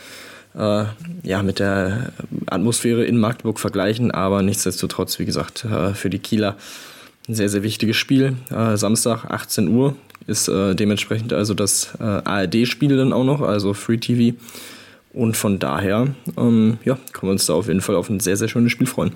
[0.55, 0.85] äh,
[1.23, 2.13] ja, mit der
[2.47, 6.57] Atmosphäre in Magdeburg vergleichen, aber nichtsdestotrotz, wie gesagt, äh, für die Kieler
[7.31, 8.37] ein sehr, sehr wichtiges Spiel.
[8.51, 13.73] Äh, Samstag 18 Uhr ist äh, dementsprechend also das äh, ARD-Spiel dann auch noch, also
[13.73, 14.37] Free TV.
[15.13, 18.37] Und von daher, ähm, ja, können wir uns da auf jeden Fall auf ein sehr,
[18.37, 19.13] sehr schönes Spiel freuen.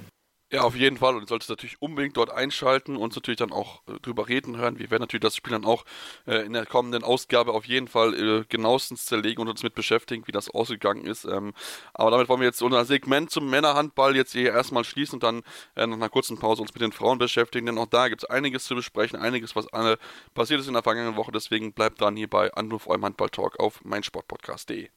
[0.53, 1.15] Ja, auf jeden Fall.
[1.15, 4.79] Und du solltest natürlich unbedingt dort einschalten und natürlich dann auch äh, drüber reden hören.
[4.79, 5.85] Wir werden natürlich das Spiel dann auch
[6.27, 10.27] äh, in der kommenden Ausgabe auf jeden Fall äh, genauestens zerlegen und uns mit beschäftigen,
[10.27, 11.25] wie das ausgegangen ist.
[11.25, 11.55] Ähm,
[11.93, 15.43] aber damit wollen wir jetzt unser Segment zum Männerhandball jetzt hier erstmal schließen und dann
[15.75, 17.67] äh, nach einer kurzen Pause uns mit den Frauen beschäftigen.
[17.67, 19.99] Denn auch da gibt es einiges zu besprechen, einiges, was alle
[20.35, 21.33] passiert ist in der vergangenen Woche.
[21.33, 24.89] Deswegen bleibt dran hier bei Anruf eurem Handball-Talk auf meinsportpodcast.de.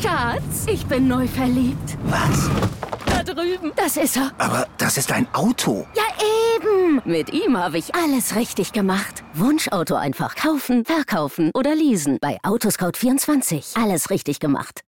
[0.00, 1.98] Schatz, ich bin neu verliebt.
[2.04, 2.48] Was?
[3.24, 3.72] Da drüben.
[3.76, 4.32] Das ist er.
[4.38, 5.86] Aber das ist ein Auto.
[5.94, 6.04] Ja,
[6.56, 7.02] eben.
[7.04, 9.22] Mit ihm habe ich alles richtig gemacht.
[9.34, 12.16] Wunschauto einfach kaufen, verkaufen oder leasen.
[12.18, 13.78] Bei Autoscout24.
[13.82, 14.80] Alles richtig gemacht.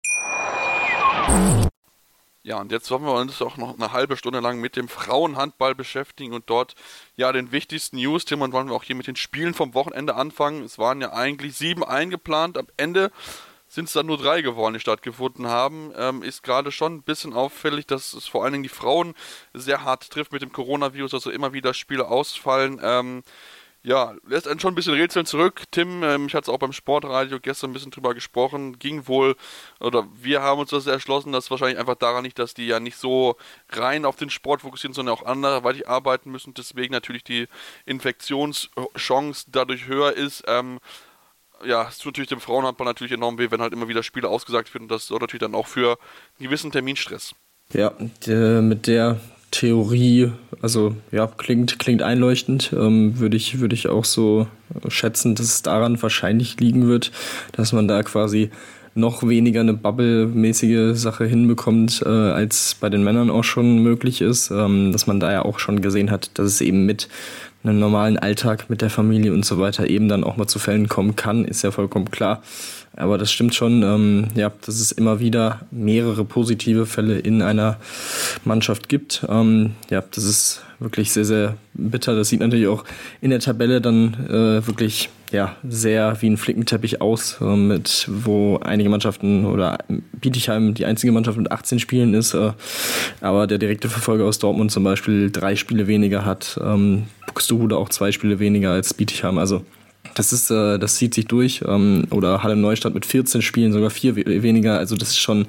[2.42, 5.74] Ja, und jetzt wollen wir uns auch noch eine halbe Stunde lang mit dem Frauenhandball
[5.74, 6.74] beschäftigen und dort
[7.16, 10.14] ja den wichtigsten News, Tim, und wollen wir auch hier mit den Spielen vom Wochenende
[10.16, 10.64] anfangen.
[10.64, 12.56] Es waren ja eigentlich sieben eingeplant.
[12.56, 13.12] Am Ende
[13.72, 15.92] sind es dann nur drei geworden, die stattgefunden haben.
[15.96, 19.14] Ähm, ist gerade schon ein bisschen auffällig, dass es vor allen Dingen die Frauen
[19.54, 22.78] sehr hart trifft mit dem Coronavirus, also immer wieder Spiele ausfallen.
[22.82, 23.22] Ähm,
[23.82, 25.62] ja, lässt einen schon ein bisschen rätseln zurück.
[25.70, 29.36] Tim, ähm, ich hatte es auch beim Sportradio gestern ein bisschen drüber gesprochen, ging wohl,
[29.80, 32.98] oder wir haben uns das erschlossen, dass wahrscheinlich einfach daran liegt, dass die ja nicht
[32.98, 33.36] so
[33.70, 37.48] rein auf den Sport fokussieren, sondern auch anderweitig arbeiten müssen, deswegen natürlich die
[37.86, 40.44] Infektionschance dadurch höher ist.
[40.46, 40.78] Ähm,
[41.64, 44.72] ja, es tut natürlich dem Frauenhandball natürlich enorm weh, wenn halt immer wieder Spiele ausgesagt
[44.74, 45.98] werden und das sorgt natürlich dann auch für
[46.38, 47.34] einen gewissen Terminstress.
[47.72, 47.92] Ja,
[48.60, 49.20] mit der
[49.50, 54.46] Theorie, also ja, klingt, klingt einleuchtend, ähm, würde ich, würde ich auch so
[54.88, 57.12] schätzen, dass es daran wahrscheinlich liegen wird,
[57.52, 58.50] dass man da quasi
[58.94, 64.50] noch weniger eine Bubble-mäßige Sache hinbekommt, äh, als bei den Männern auch schon möglich ist.
[64.50, 67.08] Ähm, dass man da ja auch schon gesehen hat, dass es eben mit
[67.64, 70.88] einem normalen Alltag mit der Familie und so weiter eben dann auch mal zu Fällen
[70.88, 72.42] kommen kann, ist ja vollkommen klar.
[72.94, 77.78] Aber das stimmt schon, ähm, ja, dass es immer wieder mehrere positive Fälle in einer
[78.44, 79.24] Mannschaft gibt.
[79.28, 82.14] Ähm, ja, das ist wirklich sehr, sehr bitter.
[82.14, 82.84] Das sieht natürlich auch
[83.20, 88.58] in der Tabelle dann äh, wirklich ja, sehr wie ein Flickenteppich aus, äh, mit wo
[88.58, 89.78] einige Mannschaften oder
[90.20, 92.52] Bietigheim die einzige Mannschaft mit 18 Spielen ist, äh,
[93.22, 97.88] aber der direkte Verfolger aus Dortmund zum Beispiel drei Spiele weniger hat, ähm, Buxtehude auch
[97.88, 99.38] zwei Spiele weniger als Bietigheim.
[99.38, 99.64] Also
[100.14, 101.62] das ist, äh, das zieht sich durch.
[101.66, 104.78] Ähm, oder Halle Neustadt mit 14 Spielen, sogar vier weniger.
[104.78, 105.46] Also das ist schon,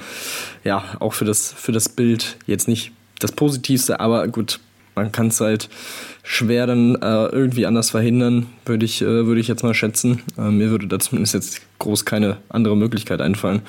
[0.64, 4.60] ja, auch für das, für das Bild jetzt nicht das Positivste, aber gut,
[4.96, 5.70] man kann es halt
[6.24, 10.22] schwer dann äh, irgendwie anders verhindern, würde ich, äh, würde ich jetzt mal schätzen.
[10.38, 13.62] Äh, mir würde da zumindest jetzt groß keine andere Möglichkeit einfallen.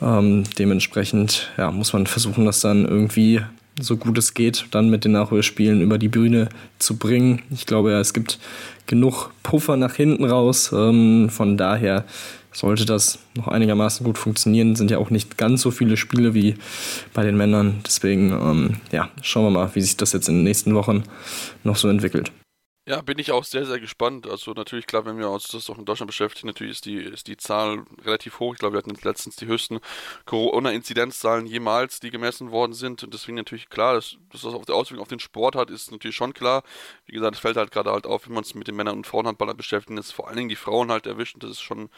[0.00, 3.40] Ähm, dementsprechend ja, muss man versuchen, das dann irgendwie
[3.80, 7.42] so gut es geht, dann mit den Nachholspielen über die Bühne zu bringen.
[7.50, 8.38] Ich glaube ja, es gibt
[8.86, 10.70] genug Puffer nach hinten raus.
[10.72, 12.04] Ähm, von daher
[12.52, 14.76] sollte das noch einigermaßen gut funktionieren.
[14.76, 16.54] Sind ja auch nicht ganz so viele Spiele wie
[17.12, 17.80] bei den Männern.
[17.84, 21.02] Deswegen, ähm, ja, schauen wir mal, wie sich das jetzt in den nächsten Wochen
[21.64, 22.32] noch so entwickelt.
[22.88, 24.28] Ja, bin ich auch sehr, sehr gespannt.
[24.28, 27.26] Also natürlich, klar, wenn wir uns das auch in Deutschland beschäftigen, natürlich ist die, ist
[27.26, 28.52] die Zahl relativ hoch.
[28.54, 29.80] Ich glaube, wir hatten letztens die höchsten
[30.24, 33.02] Corona-Inzidenzzahlen jemals, die gemessen worden sind.
[33.02, 35.90] Und deswegen natürlich klar, dass, dass das auf der Auswirkung auf den Sport hat, ist
[35.90, 36.62] natürlich schon klar.
[37.06, 39.06] Wie gesagt, es fällt halt gerade halt auf, wenn man uns mit den Männern und
[39.08, 41.34] Frauenhandballern beschäftigen, dass vor allen Dingen die Frauen halt erwischt.
[41.34, 41.90] Und das ist schon,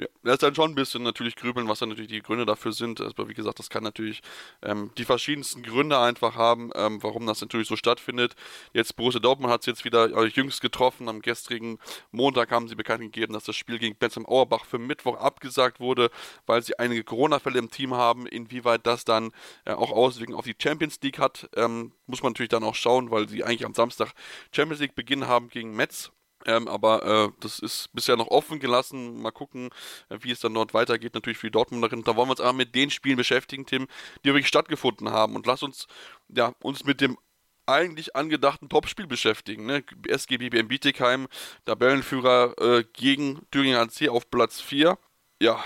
[0.00, 3.02] ja, das dann schon ein bisschen natürlich grübeln, was dann natürlich die Gründe dafür sind.
[3.02, 4.22] Aber wie gesagt, das kann natürlich
[4.62, 8.34] ähm, die verschiedensten Gründe einfach haben, ähm, warum das natürlich so stattfindet.
[8.72, 11.10] Jetzt Borussia Dortmund hat es jetzt wieder äh, jüngst getroffen.
[11.10, 11.78] Am gestrigen
[12.12, 16.10] Montag haben sie bekannt gegeben, dass das Spiel gegen Bensheim Auerbach für Mittwoch abgesagt wurde,
[16.46, 18.26] weil sie einige Corona-Fälle im Team haben.
[18.26, 19.32] Inwieweit das dann
[19.66, 23.10] äh, auch Auswirkungen auf die Champions League hat, ähm, muss man natürlich dann auch schauen,
[23.10, 24.12] weil sie eigentlich am Samstag
[24.50, 26.10] Champions League Beginn haben gegen Metz.
[26.46, 29.20] Ähm, aber äh, das ist bisher noch offen gelassen.
[29.20, 29.70] Mal gucken,
[30.08, 31.14] äh, wie es dann dort weitergeht.
[31.14, 32.02] Natürlich für die Dortmunderin.
[32.04, 33.88] Da wollen wir uns aber mit den Spielen beschäftigen, Tim,
[34.24, 35.36] die wirklich stattgefunden haben.
[35.36, 35.86] Und lass uns
[36.28, 37.18] ja, uns mit dem
[37.66, 39.66] eigentlich angedachten Topspiel beschäftigen.
[39.66, 39.84] Ne?
[40.08, 41.28] SGB in Bietigheim,
[41.66, 44.98] Tabellenführer äh, gegen Thüringer AC auf Platz 4.
[45.40, 45.62] Ja,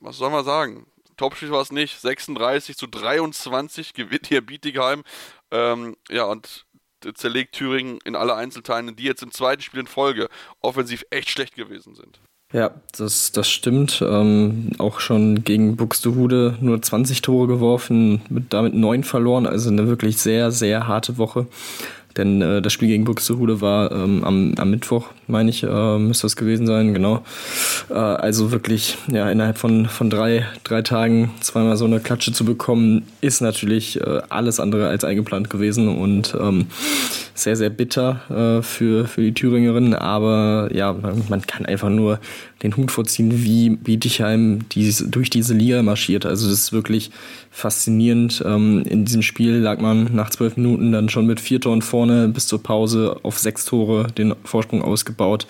[0.00, 0.86] was soll man sagen?
[1.16, 2.00] Topspiel war es nicht.
[2.00, 5.04] 36 zu 23 gewinnt hier Bietigheim.
[5.50, 6.66] Ähm, ja, und
[7.12, 10.28] zerlegt Thüringen in alle Einzelteile, die jetzt im zweiten Spiel in Folge
[10.60, 12.20] offensiv echt schlecht gewesen sind.
[12.52, 14.00] Ja, das, das stimmt.
[14.00, 19.46] Ähm, auch schon gegen Buxtehude nur 20 Tore geworfen, mit, damit neun verloren.
[19.46, 21.48] Also eine wirklich sehr, sehr harte Woche.
[22.16, 26.26] Denn äh, das Spiel gegen Buxtehude war ähm, am, am Mittwoch, meine ich, äh, müsste
[26.26, 27.24] das gewesen sein, genau.
[27.90, 32.44] Äh, also wirklich, ja, innerhalb von, von drei, drei Tagen zweimal so eine Klatsche zu
[32.44, 36.66] bekommen, ist natürlich äh, alles andere als eingeplant gewesen und ähm,
[37.34, 39.94] sehr, sehr bitter äh, für, für die Thüringerinnen.
[39.94, 42.20] Aber ja, man, man kann einfach nur
[42.64, 46.24] den Hut vorziehen, wie Bietigheim dies, durch diese Liga marschiert.
[46.24, 47.10] Also das ist wirklich
[47.50, 48.42] faszinierend.
[48.44, 52.28] Ähm, in diesem Spiel lag man nach zwölf Minuten dann schon mit vier Toren vorne
[52.28, 55.46] bis zur Pause auf sechs Tore den Vorsprung ausgebaut.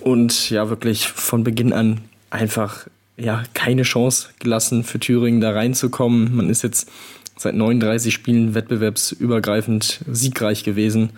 [0.00, 6.34] Und ja, wirklich von Beginn an einfach ja, keine Chance gelassen für Thüringen da reinzukommen.
[6.34, 6.90] Man ist jetzt
[7.36, 11.10] seit 39 Spielen wettbewerbsübergreifend siegreich gewesen.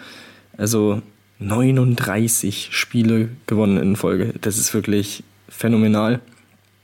[0.58, 1.00] Also
[1.38, 4.34] 39 Spiele gewonnen in Folge.
[4.40, 6.20] Das ist wirklich phänomenal.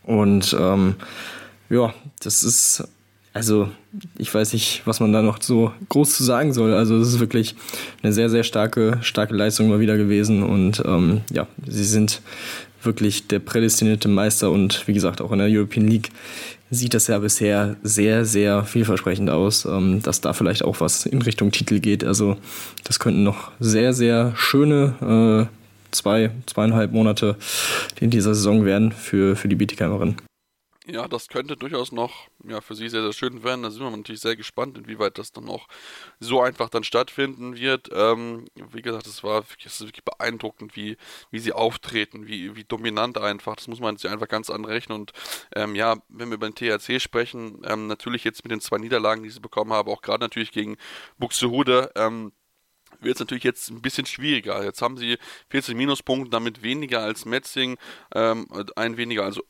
[0.05, 0.95] Und ähm,
[1.71, 2.87] ja, das ist,
[3.33, 3.69] also
[4.19, 6.75] ich weiß nicht, was man da noch so groß zu sagen soll.
[6.75, 7.55] Also es ist wirklich
[8.03, 10.43] eine sehr, sehr starke, starke Leistung mal wieder gewesen.
[10.43, 12.21] Und ähm, ja, sie sind
[12.85, 16.11] wirklich der prädestinierte Meister und wie gesagt auch in der European League
[16.71, 21.21] sieht das ja bisher sehr, sehr vielversprechend aus, ähm, dass da vielleicht auch was in
[21.21, 22.03] Richtung Titel geht.
[22.03, 22.39] Also
[22.85, 25.57] das könnten noch sehr, sehr schöne äh,
[25.91, 27.37] zwei, zweieinhalb Monate
[28.01, 30.17] in dieser Saison werden für, für die Bietigheimerinnen.
[30.87, 33.63] Ja, das könnte durchaus noch ja, für sie sehr, sehr schön werden.
[33.63, 35.69] Da sind wir natürlich sehr gespannt, inwieweit das dann auch
[36.19, 37.91] so einfach dann stattfinden wird.
[37.93, 40.97] Ähm, wie gesagt, es war es wirklich beeindruckend, wie,
[41.31, 43.55] wie sie auftreten, wie, wie dominant einfach.
[43.55, 44.99] Das muss man sich einfach ganz anrechnen.
[44.99, 45.13] Und
[45.55, 49.23] ähm, ja, wenn wir über den THC sprechen, ähm, natürlich jetzt mit den zwei Niederlagen,
[49.23, 50.79] die sie bekommen haben, auch gerade natürlich gegen
[51.17, 52.33] Buxtehude, ähm,
[53.01, 54.65] wird es natürlich jetzt ein bisschen schwieriger.
[54.65, 55.19] Jetzt haben sie
[55.51, 57.79] 14 Minuspunkte, damit weniger als Metzing,
[58.15, 59.43] ähm, ein weniger, also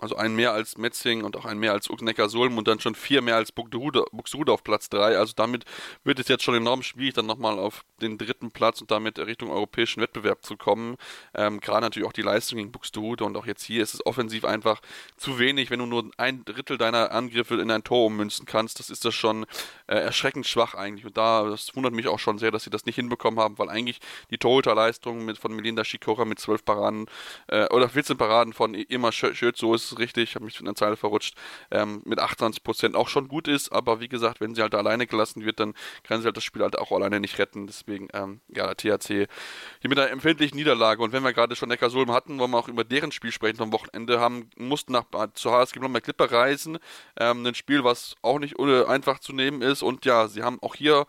[0.00, 3.22] also ein mehr als Metzing und auch ein mehr als Ucknecker-Sulm und dann schon vier
[3.22, 4.04] mehr als Buxtehude,
[4.52, 5.18] auf Platz 3.
[5.18, 5.64] Also damit
[6.04, 9.50] wird es jetzt schon enorm schwierig, dann nochmal auf den dritten Platz und damit Richtung
[9.50, 10.96] europäischen Wettbewerb zu kommen.
[11.34, 14.44] Ähm, Gerade natürlich auch die Leistung gegen Buxtehude und auch jetzt hier ist es offensiv
[14.44, 14.80] einfach
[15.16, 18.78] zu wenig, wenn du nur ein Drittel deiner Angriffe in ein Tor ummünzen kannst.
[18.78, 19.44] Das ist das schon
[19.86, 21.04] äh, erschreckend schwach eigentlich.
[21.04, 23.68] Und da, das wundert mich auch schon sehr, dass sie das nicht hinbekommen haben, weil
[23.68, 27.06] eigentlich die Torhüterleistung mit, von Melinda Schikora mit 12 Paraden
[27.48, 30.96] äh, oder 14 Paraden von Irma Schötz, ist richtig, ich habe mich in der Zeile
[30.96, 31.36] verrutscht,
[31.70, 35.44] ähm, mit 28% auch schon gut ist, aber wie gesagt, wenn sie halt alleine gelassen
[35.44, 38.72] wird, dann kann sie halt das Spiel halt auch alleine nicht retten, deswegen, ähm, ja,
[38.72, 39.28] der THC
[39.80, 41.02] hier mit einer empfindlichen Niederlage.
[41.02, 43.72] Und wenn wir gerade schon Neckarsulm hatten, wollen wir auch über deren Spiel sprechen am
[43.72, 46.78] Wochenende, haben, mussten nach, zur HSG Blomberg Klippe reisen,
[47.18, 49.82] ähm, ein Spiel, was auch nicht einfach zu nehmen ist.
[49.82, 51.06] Und ja, sie haben auch hier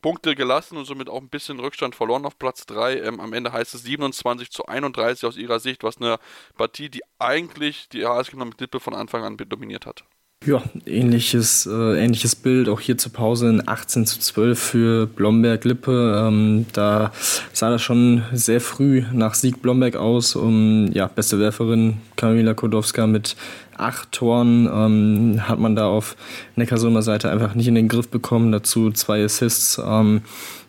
[0.00, 3.00] Punkte gelassen und somit auch ein bisschen Rückstand verloren auf Platz 3.
[3.00, 6.18] Ähm, am Ende heißt es 27 zu 31 aus ihrer Sicht, was eine
[6.56, 10.04] Partie, die eigentlich die HSG mit Lippe von Anfang an dominiert hat.
[10.46, 16.26] Ja, ähnliches, äh, ähnliches Bild, auch hier zur Pause in 18 zu 12 für Blomberg-Lippe.
[16.28, 17.10] Ähm, da
[17.52, 20.36] sah das schon sehr früh nach Sieg Blomberg aus.
[20.36, 23.34] Um, ja, beste Werferin Kamila Kodowska mit
[23.76, 26.16] acht Toren ähm, hat man da auf
[26.54, 28.52] Neckarsulmer Seite einfach nicht in den Griff bekommen.
[28.52, 29.80] Dazu zwei Assists.
[29.84, 30.22] Ähm,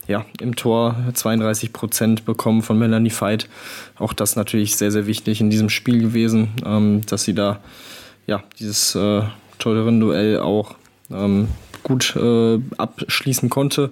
[0.08, 3.48] ja, im Tor 32 Prozent bekommen von Melanie Veit.
[4.00, 7.60] Auch das natürlich sehr, sehr wichtig in diesem Spiel gewesen, ähm, dass sie da
[8.26, 9.22] ja, dieses äh,
[9.60, 10.76] Torhüterin-Duell auch
[11.12, 11.48] ähm,
[11.84, 13.92] gut äh, abschließen konnte.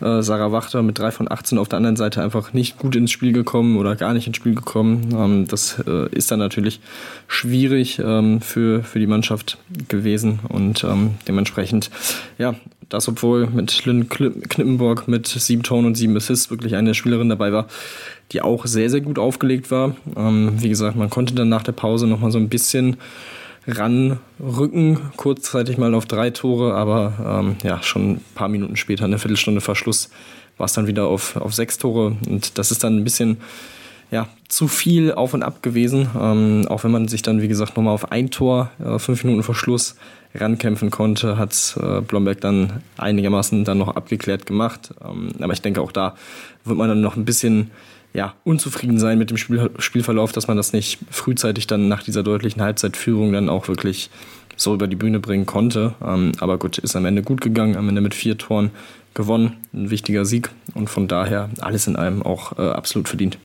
[0.00, 3.10] Äh, Sarah Wachter mit 3 von 18 auf der anderen Seite einfach nicht gut ins
[3.10, 5.14] Spiel gekommen oder gar nicht ins Spiel gekommen.
[5.16, 6.80] Ähm, das äh, ist dann natürlich
[7.26, 11.90] schwierig ähm, für, für die Mannschaft gewesen und ähm, dementsprechend,
[12.38, 12.54] ja,
[12.88, 17.52] das obwohl mit Lynn Knippenborg mit sieben Toren und sieben Assists wirklich eine Spielerin dabei
[17.52, 17.66] war,
[18.32, 19.96] die auch sehr, sehr gut aufgelegt war.
[20.16, 22.98] Ähm, wie gesagt, man konnte dann nach der Pause nochmal so ein bisschen
[23.66, 29.18] ranrücken, kurzzeitig mal auf drei Tore, aber ähm, ja, schon ein paar Minuten später, eine
[29.18, 30.10] Viertelstunde Verschluss,
[30.56, 32.16] war es dann wieder auf, auf sechs Tore.
[32.28, 33.38] Und das ist dann ein bisschen
[34.10, 36.08] ja, zu viel auf und ab gewesen.
[36.18, 39.42] Ähm, auch wenn man sich dann, wie gesagt, nochmal auf ein Tor, äh, fünf Minuten
[39.42, 39.96] Verschluss
[40.34, 44.94] rankämpfen konnte, hat äh, Blomberg dann einigermaßen dann noch abgeklärt gemacht.
[45.04, 46.14] Ähm, aber ich denke, auch da
[46.64, 47.70] wird man dann noch ein bisschen
[48.14, 52.22] ja, unzufrieden sein mit dem Spiel, Spielverlauf, dass man das nicht frühzeitig dann nach dieser
[52.22, 54.08] deutlichen Halbzeitführung dann auch wirklich
[54.56, 55.94] so über die Bühne bringen konnte.
[56.02, 58.70] Ähm, aber gut, ist am Ende gut gegangen, am Ende mit vier Toren
[59.14, 63.38] gewonnen, ein wichtiger Sieg und von daher alles in allem auch äh, absolut verdient.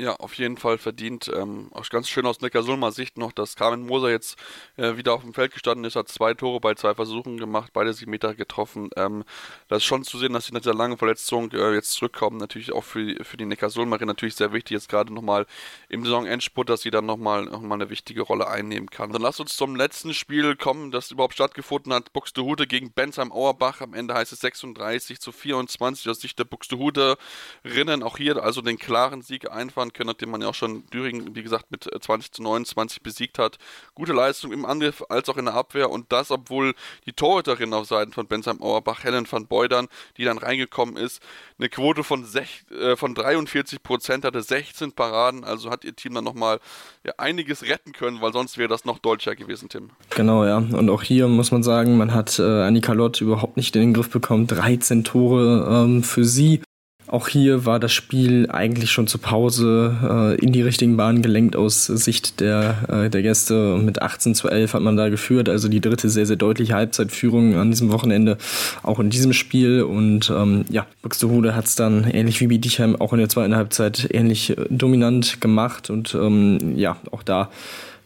[0.00, 1.30] Ja, auf jeden Fall verdient.
[1.34, 4.38] Ähm, auch ganz schön aus Neckarsulmer Sicht noch, dass Carmen Moser jetzt
[4.78, 7.92] äh, wieder auf dem Feld gestanden ist, hat zwei Tore bei zwei Versuchen gemacht, beide
[7.92, 8.88] sieben Meter getroffen.
[8.96, 9.24] Ähm,
[9.68, 12.38] das ist schon zu sehen, dass sie nach dieser langen Verletzung äh, jetzt zurückkommen.
[12.38, 15.44] Natürlich auch für, für die Neckarsulmerin natürlich sehr wichtig, jetzt gerade nochmal
[15.90, 19.12] im Saisonendspurt, dass sie dann nochmal noch mal eine wichtige Rolle einnehmen kann.
[19.12, 22.14] Dann lass uns zum letzten Spiel kommen, das überhaupt stattgefunden hat.
[22.14, 23.82] Buxtehude gegen Bensheim-Auerbach.
[23.82, 28.02] Am Ende heißt es 36 zu 24 aus Sicht der Buxtehude-Rinnen.
[28.02, 31.34] Auch hier also den klaren Sieg einfahren fahren können, nachdem man ja auch schon Düringen,
[31.34, 33.58] wie gesagt, mit 20 äh, zu 29 besiegt hat.
[33.94, 36.74] Gute Leistung im Angriff als auch in der Abwehr und das, obwohl
[37.06, 41.22] die Torhüterin auf Seiten von Bensheim Auerbach, Helen van Beudern, die dann reingekommen ist,
[41.58, 46.14] eine Quote von, sech, äh, von 43 Prozent hatte, 16 Paraden, also hat ihr Team
[46.14, 46.60] dann nochmal
[47.04, 49.90] ja, einiges retten können, weil sonst wäre das noch deutlicher gewesen, Tim.
[50.10, 50.58] Genau, ja.
[50.58, 53.94] Und auch hier muss man sagen, man hat äh, Annika Lott überhaupt nicht in den
[53.94, 54.46] Griff bekommen.
[54.46, 56.62] 13 Tore ähm, für sie.
[57.10, 61.56] Auch hier war das Spiel eigentlich schon zur Pause äh, in die richtigen Bahnen gelenkt
[61.56, 63.76] aus Sicht der, äh, der Gäste.
[63.82, 67.56] Mit 18 zu 11 hat man da geführt, also die dritte sehr, sehr deutliche Halbzeitführung
[67.56, 68.38] an diesem Wochenende,
[68.84, 69.82] auch in diesem Spiel.
[69.82, 74.06] Und ähm, ja, Buxtehude hat es dann ähnlich wie Bietigheim auch in der zweiten Halbzeit
[74.12, 75.90] ähnlich äh, dominant gemacht.
[75.90, 77.50] Und ähm, ja, auch da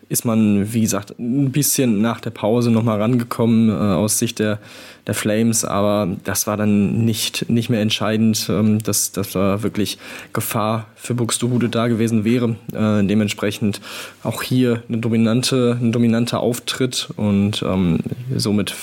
[0.08, 4.58] ist man, wie gesagt, ein bisschen nach der Pause nochmal rangekommen äh, aus Sicht der,
[5.06, 9.98] der Flames, aber das war dann nicht, nicht mehr entscheidend, ähm, dass, dass da wirklich
[10.32, 12.56] Gefahr für Buxtehude da gewesen wäre.
[12.72, 13.80] Äh, dementsprechend
[14.22, 18.00] auch hier eine dominante, ein dominanter Auftritt und ähm,
[18.34, 18.74] somit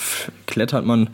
[0.46, 1.08] klettert man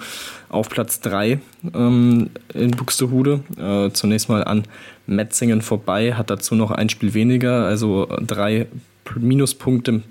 [0.49, 1.41] auf Platz 3
[1.75, 3.41] ähm, in Buxtehude.
[3.59, 4.65] Äh, zunächst mal an
[5.07, 8.67] Metzingen vorbei, hat dazu noch ein Spiel weniger, also drei
[9.17, 10.03] Minuspunkte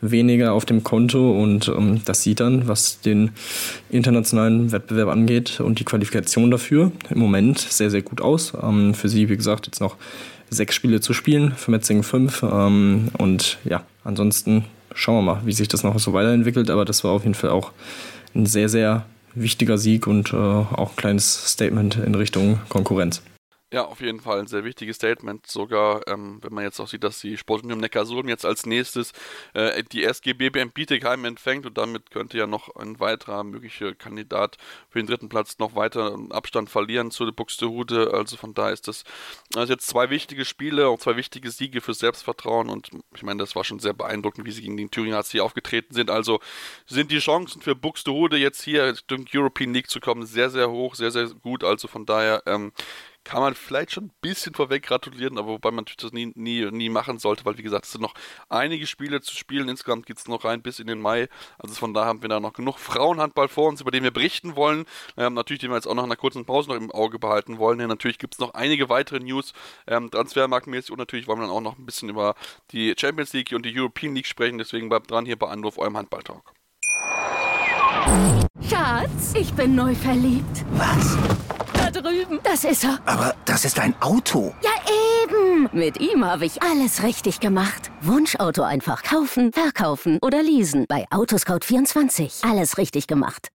[0.00, 3.30] weniger auf dem Konto und ähm, das sieht dann, was den
[3.90, 8.52] internationalen Wettbewerb angeht und die Qualifikation dafür im Moment sehr, sehr gut aus.
[8.60, 9.96] Ähm, für sie, wie gesagt, jetzt noch
[10.50, 15.52] sechs Spiele zu spielen, für Metzingen fünf ähm, und ja, ansonsten schauen wir mal, wie
[15.52, 17.70] sich das noch so weiterentwickelt, aber das war auf jeden Fall auch
[18.34, 23.22] ein sehr, sehr wichtiger Sieg und äh, auch ein kleines Statement in Richtung Konkurrenz.
[23.72, 25.46] Ja, auf jeden Fall ein sehr wichtiges Statement.
[25.46, 29.12] Sogar, ähm, wenn man jetzt auch sieht, dass die Sportunion Neckarsulm jetzt als nächstes
[29.54, 34.58] äh, die SG BBM Bietigheim empfängt und damit könnte ja noch ein weiterer möglicher Kandidat
[34.90, 38.12] für den dritten Platz noch weiter Abstand verlieren zu der Buxtehude.
[38.12, 39.04] Also von daher ist das
[39.56, 43.56] also jetzt zwei wichtige Spiele, auch zwei wichtige Siege für Selbstvertrauen und ich meine, das
[43.56, 46.10] war schon sehr beeindruckend, wie sie gegen den Thüringer HC aufgetreten sind.
[46.10, 46.40] Also
[46.84, 50.94] sind die Chancen für Buxtehude jetzt hier Richtung European League zu kommen sehr, sehr hoch,
[50.94, 51.64] sehr, sehr gut.
[51.64, 52.72] Also von daher ähm,
[53.24, 56.88] kann man vielleicht schon ein bisschen vorweg gratulieren, aber wobei man das nie, nie, nie
[56.88, 58.14] machen sollte, weil wie gesagt, es sind noch
[58.48, 59.68] einige Spiele zu spielen.
[59.68, 61.28] Insgesamt geht es noch rein bis in den Mai.
[61.58, 64.56] Also von da haben wir da noch genug Frauenhandball vor uns, über den wir berichten
[64.56, 64.84] wollen.
[65.16, 67.58] Ähm, natürlich, den wir jetzt auch noch in einer kurzen Pause noch im Auge behalten
[67.58, 67.78] wollen.
[67.78, 69.52] Denn natürlich gibt es noch einige weitere News,
[69.86, 72.34] ähm, transfermarktmäßig und natürlich wollen wir dann auch noch ein bisschen über
[72.72, 74.58] die Champions League und die European League sprechen.
[74.58, 76.52] Deswegen bleibt dran hier bei Anruf eurem Handballtalk.
[78.68, 80.64] Schatz, ich bin neu verliebt.
[80.72, 81.16] Was?
[81.92, 82.40] Drüben.
[82.42, 82.98] Das ist er.
[83.06, 84.54] Aber das ist ein Auto.
[84.62, 84.70] Ja,
[85.22, 85.68] eben.
[85.72, 87.90] Mit ihm habe ich alles richtig gemacht.
[88.00, 90.86] Wunschauto einfach kaufen, verkaufen oder leasen.
[90.88, 92.48] Bei Autoscout24.
[92.48, 93.48] Alles richtig gemacht.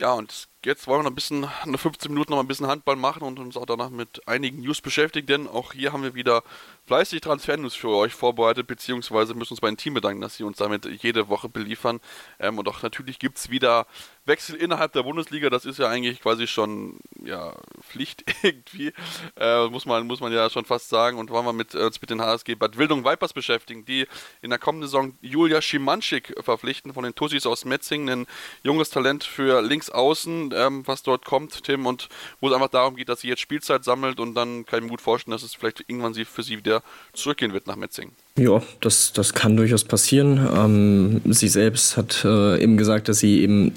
[0.00, 2.94] Ja, und jetzt wollen wir noch ein bisschen, eine 15 Minuten noch ein bisschen Handball
[2.94, 6.44] machen und uns auch danach mit einigen News beschäftigen, denn auch hier haben wir wieder
[6.86, 10.58] fleißig Transfer-News für euch vorbereitet, beziehungsweise müssen uns bei dem Team bedanken, dass sie uns
[10.58, 11.98] damit jede Woche beliefern.
[12.38, 13.88] Ähm, und auch natürlich gibt es wieder
[14.28, 18.92] Wechsel innerhalb der Bundesliga, das ist ja eigentlich quasi schon ja, Pflicht irgendwie,
[19.36, 21.18] äh, muss, man, muss man ja schon fast sagen.
[21.18, 24.06] Und wollen wir mit, uns mit den HSG Bad Wildung Vipers beschäftigen, die
[24.42, 28.26] in der kommenden Saison Julia Schimanschik verpflichten von den Tussis aus Metzing, ein
[28.62, 32.08] junges Talent für links außen, ähm, was dort kommt, Tim, und
[32.40, 34.90] wo es einfach darum geht, dass sie jetzt Spielzeit sammelt und dann kann ich mir
[34.90, 38.12] gut vorstellen, dass es vielleicht irgendwann sie für sie wieder zurückgehen wird nach Metzing.
[38.36, 40.38] Ja, das, das kann durchaus passieren.
[40.54, 43.72] Ähm, sie selbst hat äh, eben gesagt, dass sie eben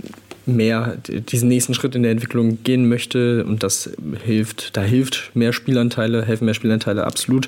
[0.45, 3.91] mehr diesen nächsten Schritt in der Entwicklung gehen möchte und das
[4.23, 7.47] hilft, da hilft mehr Spielanteile, helfen mehr Spielanteile absolut.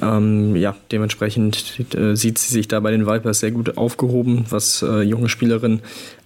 [0.00, 4.82] Ähm, ja, dementsprechend äh, sieht sie sich da bei den Vipers sehr gut aufgehoben, was
[4.82, 5.80] äh, junge Spielerinnen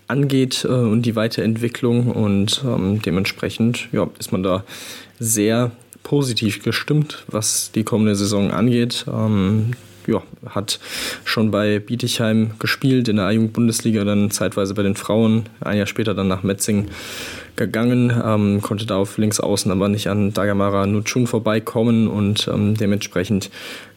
[0.06, 4.64] angeht äh, und die Weiterentwicklung und ähm, dementsprechend ja, ist man da
[5.18, 5.70] sehr
[6.02, 9.04] positiv gestimmt, was die kommende Saison angeht.
[9.12, 9.72] Ähm,
[10.08, 10.80] ja, hat
[11.24, 16.14] schon bei Bietigheim gespielt, in der A-Jugend-Bundesliga, dann zeitweise bei den Frauen, ein Jahr später
[16.14, 16.88] dann nach Metzing
[17.58, 22.74] gegangen, ähm, konnte da auf links außen aber nicht an Dagamara Nutschun vorbeikommen und ähm,
[22.74, 23.50] dementsprechend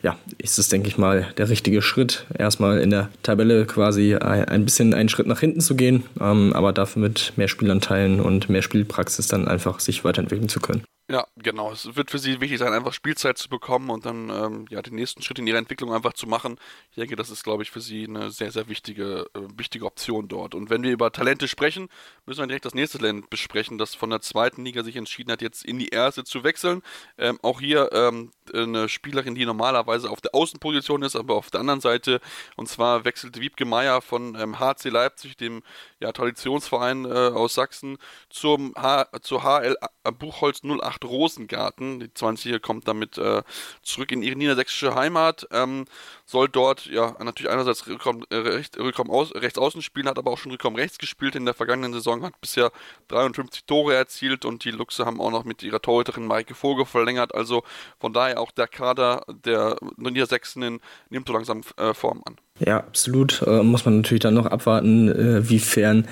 [0.03, 4.65] ja, ist es, denke ich mal, der richtige Schritt, erstmal in der Tabelle quasi ein
[4.65, 8.63] bisschen einen Schritt nach hinten zu gehen, ähm, aber dafür mit mehr Spielanteilen und mehr
[8.63, 10.83] Spielpraxis dann einfach sich weiterentwickeln zu können.
[11.11, 11.73] Ja, genau.
[11.73, 14.95] Es wird für sie wichtig sein, einfach Spielzeit zu bekommen und dann ähm, ja, den
[14.95, 16.55] nächsten Schritt in ihrer Entwicklung einfach zu machen.
[16.91, 20.29] Ich denke, das ist, glaube ich, für sie eine sehr, sehr wichtige, äh, wichtige Option
[20.29, 20.55] dort.
[20.55, 21.89] Und wenn wir über Talente sprechen,
[22.25, 25.41] müssen wir direkt das nächste Talent besprechen, das von der zweiten Liga sich entschieden hat,
[25.41, 26.81] jetzt in die erste zu wechseln.
[27.17, 31.59] Ähm, auch hier ähm, eine Spielerin, die normalerweise auf der Außenposition ist, aber auf der
[31.59, 32.21] anderen Seite.
[32.55, 35.63] Und zwar wechselte Wiebke Meier von ähm, HC Leipzig, dem
[35.99, 37.97] ja, Traditionsverein äh, aus Sachsen,
[38.29, 39.75] zum H zur HL
[40.17, 41.99] Buchholz 08 Rosengarten.
[41.99, 43.43] Die 20er kommt damit äh,
[43.83, 45.47] zurück in ihre niedersächsische Heimat.
[45.51, 45.85] Ähm,
[46.25, 50.31] soll dort ja natürlich einerseits Rückraum, äh, recht, Rückraum aus, rechts außen spielen, hat aber
[50.31, 52.71] auch schon Rückraum rechts gespielt in der vergangenen Saison, hat bisher
[53.09, 57.35] 53 Tore erzielt und die Luchse haben auch noch mit ihrer Torhüterin Maike Vogel verlängert.
[57.35, 57.63] Also
[57.99, 62.37] von daher auch der Kader der Niedersächsinnen nimmt so langsam äh, Form an.
[62.65, 63.41] Ja, absolut.
[63.47, 66.05] Äh, muss man natürlich dann noch abwarten, äh, wiefern,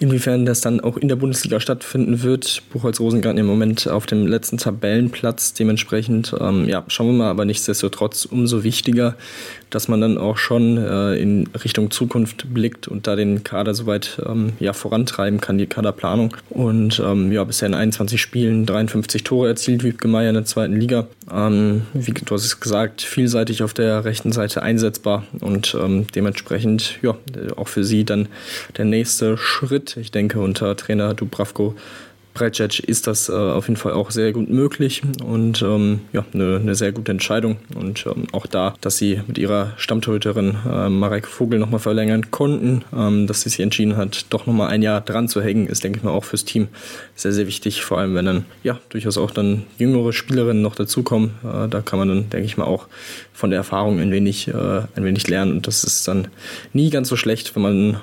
[0.00, 2.62] inwiefern das dann auch in der Bundesliga stattfinden wird.
[2.72, 5.54] Buchholz Rosengarten im Moment auf dem letzten Tabellenplatz.
[5.54, 9.16] Dementsprechend, ähm, ja, schauen wir mal, aber nichtsdestotrotz umso wichtiger,
[9.70, 14.20] dass man dann auch schon äh, in Richtung Zukunft blickt und da den Kader soweit
[14.26, 16.36] ähm, ja, vorantreiben kann, die Kaderplanung.
[16.50, 20.76] Und ähm, ja, bisher in 21 Spielen 53 Tore erzielt, wie Gemeier in der zweiten
[20.76, 21.06] Liga.
[21.32, 26.98] Ähm, wie du hast es gesagt, vielseitig auf der rechten Seite einsetzbar und ähm, dementsprechend
[27.02, 27.16] ja,
[27.56, 28.28] auch für sie dann
[28.76, 29.96] der nächste Schritt.
[29.96, 31.74] Ich denke, unter Trainer Dubravko
[32.34, 36.56] Brecic ist das äh, auf jeden Fall auch sehr gut möglich und ähm, ja, eine,
[36.56, 37.56] eine, sehr gute Entscheidung.
[37.76, 42.84] Und ähm, auch da, dass sie mit ihrer Stammtorhüterin äh, Marek Vogel nochmal verlängern konnten,
[42.94, 45.98] ähm, dass sie sich entschieden hat, doch nochmal ein Jahr dran zu hängen, ist, denke
[45.98, 46.68] ich mal, auch fürs Team
[47.14, 47.84] sehr, sehr wichtig.
[47.84, 51.34] Vor allem, wenn dann ja durchaus auch dann jüngere Spielerinnen noch dazukommen.
[51.44, 52.88] Äh, da kann man dann, denke ich mal, auch
[53.32, 54.52] von der Erfahrung ein wenig, äh,
[54.96, 55.52] ein wenig lernen.
[55.52, 56.26] Und das ist dann
[56.72, 57.96] nie ganz so schlecht, wenn man einen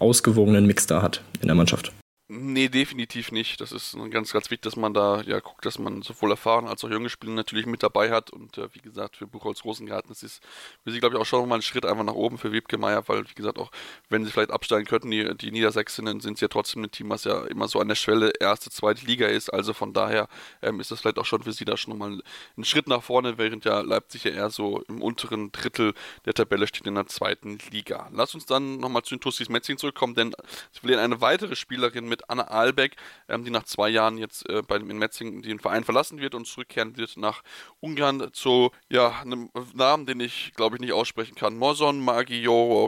[0.00, 1.92] ausgewogenen Mix da hat in der Mannschaft.
[2.28, 3.60] Nee, definitiv nicht.
[3.60, 6.82] Das ist ganz, ganz wichtig, dass man da ja guckt, dass man sowohl erfahren als
[6.82, 8.30] auch junge Spieler natürlich mit dabei hat.
[8.30, 10.42] Und äh, wie gesagt, für Buchholz Rosengarten, das ist
[10.82, 13.06] für sie, glaube ich, auch schon mal ein Schritt einfach nach oben für Wiebke Meier,
[13.06, 13.70] weil, wie gesagt, auch
[14.08, 17.22] wenn sie vielleicht absteigen könnten, die, die Niedersächsinnen sind sie ja trotzdem ein Team, was
[17.22, 19.50] ja immer so an der Schwelle erste, zweite Liga ist.
[19.50, 20.26] Also von daher
[20.62, 22.20] ähm, ist das vielleicht auch schon für sie da schon nochmal
[22.56, 26.66] ein Schritt nach vorne, während ja Leipzig ja eher so im unteren Drittel der Tabelle
[26.66, 28.10] steht in der zweiten Liga.
[28.12, 30.34] Lass uns dann nochmal zu den Tussis Metzing zurückkommen, denn
[30.72, 32.96] sie verlieren eine weitere Spielerin mit mit Anna Albeck,
[33.28, 36.46] ähm, die nach zwei Jahren jetzt äh, bei, in Metzingen den Verein verlassen wird und
[36.46, 37.42] zurückkehren wird nach
[37.80, 41.56] Ungarn zu ja, einem Namen, den ich glaube ich nicht aussprechen kann.
[41.56, 42.86] Moson Magyarova.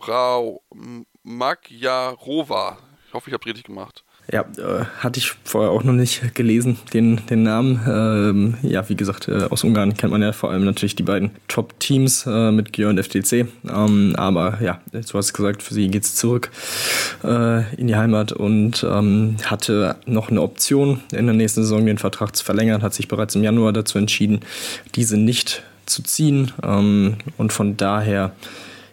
[3.07, 4.05] Ich hoffe, ich habe richtig gemacht.
[4.31, 7.81] Ja, äh, hatte ich vorher auch noch nicht gelesen, den, den Namen.
[7.89, 11.31] Ähm, ja, wie gesagt, äh, aus Ungarn kennt man ja vor allem natürlich die beiden
[11.49, 13.47] Top-Teams äh, mit Gier und FTC.
[13.72, 16.51] Ähm, aber ja, du hast gesagt, für sie geht es zurück
[17.24, 21.97] äh, in die Heimat und ähm, hatte noch eine Option, in der nächsten Saison den
[21.97, 24.41] Vertrag zu verlängern, hat sich bereits im Januar dazu entschieden,
[24.95, 26.53] diese nicht zu ziehen.
[26.62, 28.33] Ähm, und von daher,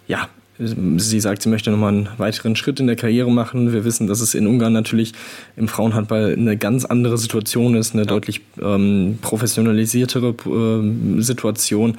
[0.07, 3.73] ja, Sie sagt, sie möchte nochmal einen weiteren Schritt in der Karriere machen.
[3.73, 5.11] Wir wissen, dass es in Ungarn natürlich
[5.57, 8.07] im Frauenhandball eine ganz andere Situation ist, eine ja.
[8.07, 11.97] deutlich ähm, professionalisiertere äh, Situation.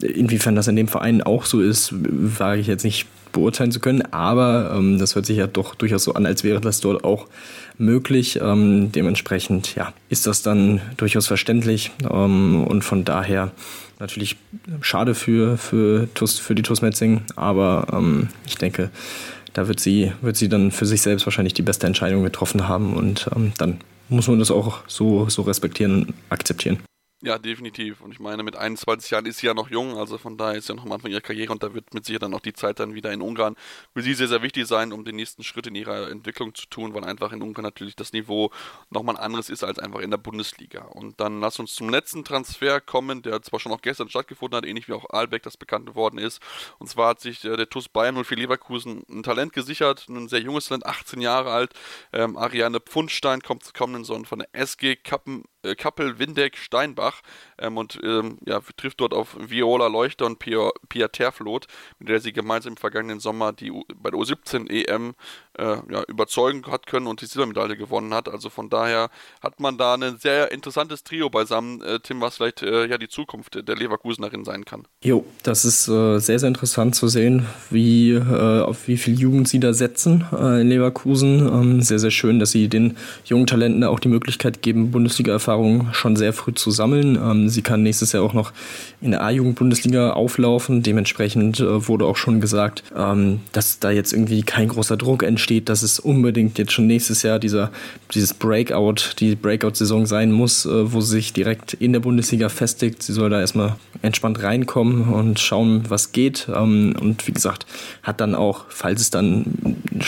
[0.00, 4.02] Inwiefern das in dem Verein auch so ist, wage ich jetzt nicht beurteilen zu können,
[4.10, 7.26] aber ähm, das hört sich ja doch durchaus so an, als wäre das dort auch
[7.76, 8.38] möglich.
[8.42, 13.52] Ähm, dementsprechend ja, ist das dann durchaus verständlich ähm, und von daher
[13.98, 14.36] Natürlich
[14.80, 18.90] schade für, für, für die TUS Metzing, aber ähm, ich denke,
[19.54, 22.94] da wird sie, wird sie dann für sich selbst wahrscheinlich die beste Entscheidung getroffen haben
[22.94, 23.78] und ähm, dann
[24.08, 26.78] muss man das auch so, so respektieren und akzeptieren.
[27.20, 28.00] Ja, definitiv.
[28.00, 30.66] Und ich meine, mit 21 Jahren ist sie ja noch jung, also von daher ist
[30.66, 32.52] sie ja noch am Anfang ihrer Karriere und da wird mit sicher dann auch die
[32.52, 33.56] Zeit dann wieder in Ungarn
[33.92, 36.94] für sie sehr, sehr wichtig sein, um den nächsten Schritt in ihrer Entwicklung zu tun,
[36.94, 38.52] weil einfach in Ungarn natürlich das Niveau
[38.90, 40.82] nochmal anderes ist als einfach in der Bundesliga.
[40.84, 44.64] Und dann lass uns zum letzten Transfer kommen, der zwar schon auch gestern stattgefunden hat,
[44.64, 46.40] ähnlich wie auch Albeck das bekannt geworden ist.
[46.78, 50.40] Und zwar hat sich äh, der TuS Bayern 04 Leverkusen ein Talent gesichert, ein sehr
[50.40, 51.72] junges Talent, 18 Jahre alt.
[52.12, 55.42] Ähm, Ariane Pfundstein kommt zu kommenden Sohn von der SG Kappen
[55.76, 57.22] Kappel, Windeck, Steinbach
[57.58, 61.66] ähm, und ähm, ja, trifft dort auf Viola Leuchter und Pia, Pia Terflot,
[61.98, 65.14] mit der sie gemeinsam im vergangenen Sommer die U bei der U17 EM
[65.58, 68.28] äh, ja, überzeugen hat können und die Silbermedaille gewonnen hat.
[68.28, 69.10] Also von daher
[69.42, 73.08] hat man da ein sehr interessantes Trio beisammen, äh, Tim, was vielleicht äh, ja die
[73.08, 74.84] Zukunft der Leverkusenerin sein kann.
[75.02, 79.48] Jo, das ist äh, sehr, sehr interessant zu sehen, wie, äh, auf wie viel Jugend
[79.48, 81.46] sie da setzen in Leverkusen.
[81.46, 85.92] Ähm, sehr, sehr schön, dass sie den jungen Talenten auch die Möglichkeit geben, Bundesliga-Erfahrung Erfahrung
[85.92, 87.16] schon sehr früh zu sammeln.
[87.16, 88.52] Ähm, sie kann nächstes Jahr auch noch
[89.00, 90.82] in der A-Jugend-Bundesliga auflaufen.
[90.82, 95.47] Dementsprechend äh, wurde auch schon gesagt, ähm, dass da jetzt irgendwie kein großer Druck entsteht,
[95.48, 97.70] dass es unbedingt jetzt schon nächstes Jahr dieser,
[98.14, 103.02] dieses Breakout, die Breakout-Saison sein muss, äh, wo sie sich direkt in der Bundesliga festigt.
[103.02, 106.48] Sie soll da erstmal entspannt reinkommen und schauen, was geht.
[106.54, 107.66] Ähm, und wie gesagt,
[108.02, 109.44] hat dann auch, falls es dann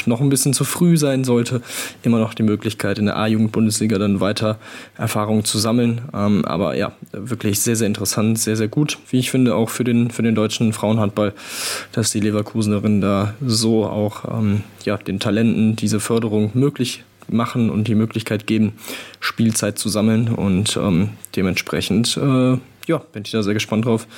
[0.06, 1.62] noch ein bisschen zu früh sein sollte,
[2.02, 4.58] immer noch die Möglichkeit, in der A-Jugend-Bundesliga dann weiter
[4.96, 6.02] Erfahrungen zu sammeln.
[6.14, 9.84] Ähm, aber ja, wirklich sehr, sehr interessant, sehr, sehr gut, wie ich finde, auch für
[9.84, 11.32] den, für den deutschen Frauenhandball,
[11.92, 17.86] dass die Leverkusenerin da so auch ähm, ja, den Talenten diese Förderung möglich machen und
[17.86, 18.76] die Möglichkeit geben,
[19.20, 20.34] Spielzeit zu sammeln.
[20.34, 22.58] Und ähm, dementsprechend äh,
[22.88, 24.08] ja, bin ich da sehr gespannt drauf,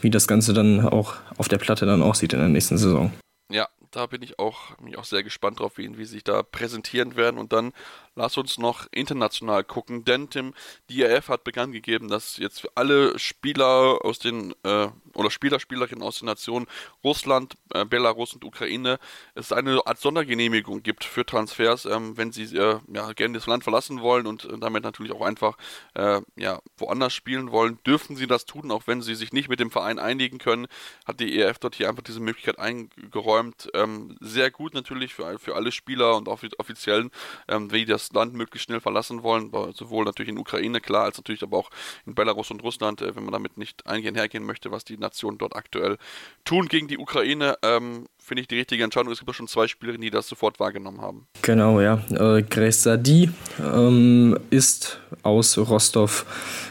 [0.00, 3.12] wie das Ganze dann auch auf der Platte dann aussieht in der nächsten Saison.
[3.50, 6.24] Ja, da bin ich auch, bin ich auch sehr gespannt drauf, wie, wie sie sich
[6.24, 7.38] da präsentieren werden.
[7.38, 7.72] Und dann
[8.16, 10.54] lass uns noch international gucken, denn Tim,
[10.88, 16.02] die IAF hat bekannt gegeben, dass jetzt alle Spieler aus den, äh, oder Spieler, Spielerinnen
[16.02, 16.66] aus den Nationen
[17.02, 18.98] Russland, äh, Belarus und Ukraine
[19.34, 23.64] es eine Art Sondergenehmigung gibt für Transfers, ähm, wenn sie äh, ja, gerne das Land
[23.64, 25.56] verlassen wollen und äh, damit natürlich auch einfach
[25.94, 29.60] äh, ja, woanders spielen wollen, dürfen sie das tun, auch wenn sie sich nicht mit
[29.60, 30.66] dem Verein einigen können,
[31.04, 33.70] hat die EF dort hier einfach diese Möglichkeit eingeräumt.
[33.74, 37.10] Ähm, sehr gut natürlich für, für alle Spieler und auch für die Offiziellen,
[37.48, 41.16] ähm, wie das das Land möglichst schnell verlassen wollen, sowohl natürlich in Ukraine, klar, als
[41.16, 41.70] natürlich aber auch
[42.06, 45.38] in Belarus und Russland, äh, wenn man damit nicht eingehen hergehen möchte, was die Nationen
[45.38, 45.98] dort aktuell
[46.44, 47.58] tun gegen die Ukraine.
[47.62, 49.12] Ähm, finde ich die richtige Entscheidung.
[49.12, 51.26] Es gibt auch schon zwei Spielerinnen, die das sofort wahrgenommen haben.
[51.42, 52.02] Genau, ja.
[52.10, 53.30] Äh, Grace Sadi
[53.62, 56.24] ähm, ist aus Rostov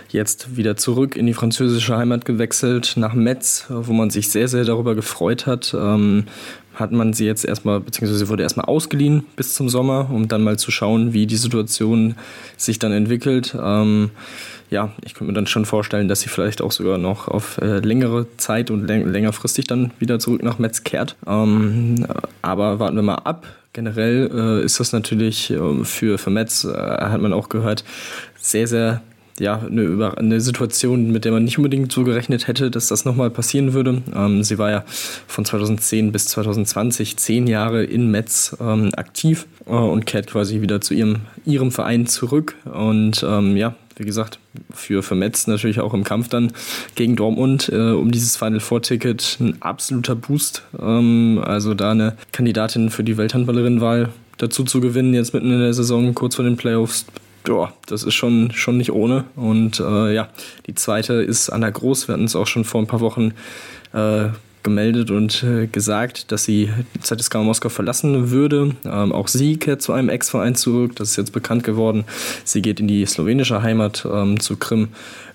[0.10, 4.64] jetzt wieder zurück in die französische Heimat gewechselt, nach Metz, wo man sich sehr, sehr
[4.64, 5.74] darüber gefreut hat.
[5.74, 6.26] Ähm,
[6.74, 10.58] hat man sie jetzt erstmal, beziehungsweise wurde erstmal ausgeliehen bis zum Sommer, um dann mal
[10.58, 12.16] zu schauen, wie die Situation
[12.58, 13.56] sich dann entwickelt.
[13.62, 14.10] Ähm,
[14.74, 17.78] ja, ich könnte mir dann schon vorstellen, dass sie vielleicht auch sogar noch auf äh,
[17.80, 21.16] längere Zeit und läng längerfristig dann wieder zurück nach Metz kehrt.
[21.28, 22.06] Ähm,
[22.42, 23.46] aber warten wir mal ab.
[23.72, 27.84] Generell äh, ist das natürlich äh, für, für Metz, äh, hat man auch gehört,
[28.36, 29.02] sehr, sehr
[29.40, 33.30] ja, eine, eine Situation, mit der man nicht unbedingt so gerechnet hätte, dass das nochmal
[33.30, 34.02] passieren würde.
[34.16, 34.84] Ähm, sie war ja
[35.28, 40.82] von 2010 bis 2020 zehn Jahre in Metz ähm, aktiv äh, und kehrt quasi wieder
[40.82, 42.56] zu ihrem, ihrem Verein zurück.
[42.66, 44.40] Und ähm, ja, wie gesagt,
[44.74, 46.52] für, für Metz natürlich auch im Kampf dann
[46.96, 50.64] gegen Dortmund äh, um dieses Final Four Ticket ein absoluter Boost.
[50.80, 55.74] Ähm, also da eine Kandidatin für die Welthandballerinnenwahl dazu zu gewinnen, jetzt mitten in der
[55.74, 57.06] Saison, kurz vor den Playoffs,
[57.48, 59.26] ja, das ist schon, schon nicht ohne.
[59.36, 60.30] Und äh, ja,
[60.68, 62.08] die zweite ist Anna Groß.
[62.08, 63.34] Wir hatten es auch schon vor ein paar Wochen
[63.94, 64.30] äh,
[64.64, 66.70] gemeldet und äh, gesagt, dass sie
[67.02, 68.76] ZSK Moskau verlassen würde.
[68.86, 70.96] Ähm, auch sie kehrt zu einem Ex-Verein zurück.
[70.96, 72.06] Das ist jetzt bekannt geworden.
[72.44, 74.90] Sie geht in die slowenische Heimat ähm, zu Krim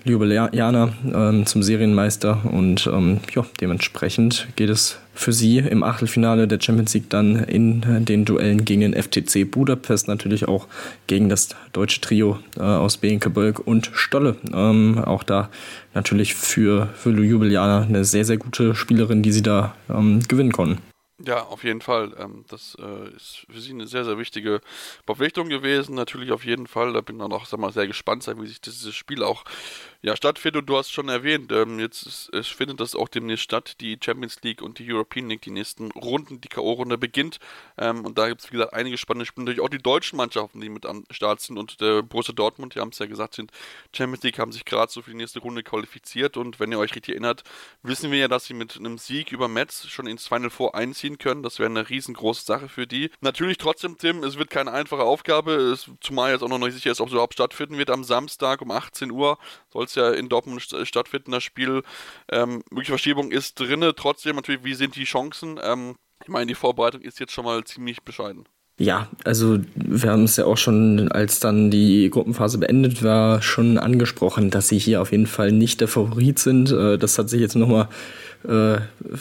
[0.05, 6.61] Ljubljana ähm, zum Serienmeister und ähm, ja, dementsprechend geht es für sie im Achtelfinale der
[6.61, 10.67] Champions League dann in den Duellen gegen den FTC Budapest, natürlich auch
[11.07, 14.37] gegen das deutsche Trio äh, aus Behnke Bölk und Stolle.
[14.53, 15.49] Ähm, auch da
[15.93, 20.81] natürlich für, für Ljubljana eine sehr, sehr gute Spielerin, die sie da ähm, gewinnen konnten.
[21.25, 22.13] Ja, auf jeden Fall.
[22.17, 24.61] Ähm, das äh, ist für sie eine sehr, sehr wichtige
[25.05, 25.95] Verpflichtung gewesen.
[25.95, 26.93] Natürlich auf jeden Fall.
[26.93, 29.43] Da bin ich dann auch sag mal, sehr gespannt wie sich dieses Spiel auch
[30.01, 30.69] ja, stattfindet.
[30.69, 34.41] Du hast schon erwähnt, ähm, jetzt ist, es findet das auch demnächst statt, die Champions
[34.43, 37.39] League und die European League, die nächsten Runden, die K.O.-Runde beginnt.
[37.77, 39.45] Ähm, und da gibt es, wie gesagt, einige spannende Spiele.
[39.45, 41.57] Natürlich auch die deutschen Mannschaften, die mit am Start sind.
[41.57, 43.51] Und der Borussia Dortmund, die haben es ja gesagt, sind
[43.93, 46.37] Champions League, haben sich gerade so für die nächste Runde qualifiziert.
[46.37, 47.43] Und wenn ihr euch richtig erinnert,
[47.83, 51.17] wissen wir ja, dass sie mit einem Sieg über Metz schon ins Final Four einziehen
[51.17, 51.43] können.
[51.43, 53.11] Das wäre eine riesengroße Sache für die.
[53.19, 56.91] Natürlich trotzdem, Tim, es wird keine einfache Aufgabe, es, zumal jetzt auch noch nicht sicher
[56.91, 59.37] ist, ob es überhaupt stattfinden wird am Samstag um 18 Uhr.
[59.67, 61.83] Soll es ja in Dortmund stattfinden, das Spiel.
[62.31, 63.91] Ähm, mögliche Verschiebung ist drin.
[63.95, 65.59] Trotzdem natürlich, wie sind die Chancen?
[65.61, 68.45] Ähm, ich meine, die Vorbereitung ist jetzt schon mal ziemlich bescheiden.
[68.79, 73.77] Ja, also wir haben es ja auch schon, als dann die Gruppenphase beendet war, schon
[73.77, 76.71] angesprochen, dass sie hier auf jeden Fall nicht der Favorit sind.
[76.71, 77.89] Äh, das hat sich jetzt nochmal
[78.47, 78.77] äh,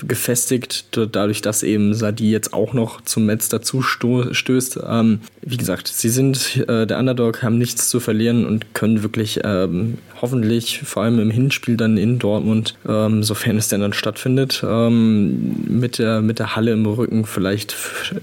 [0.06, 4.80] gefestigt, dadurch, dass eben Sadi jetzt auch noch zum Metz dazu stößt.
[4.86, 9.40] Ähm, wie gesagt, sie sind äh, der Underdog, haben nichts zu verlieren und können wirklich
[9.44, 14.62] ähm, hoffentlich, vor allem im Hinspiel dann in Dortmund, ähm, sofern es denn dann stattfindet,
[14.64, 17.76] ähm, mit, der, mit der Halle im Rücken vielleicht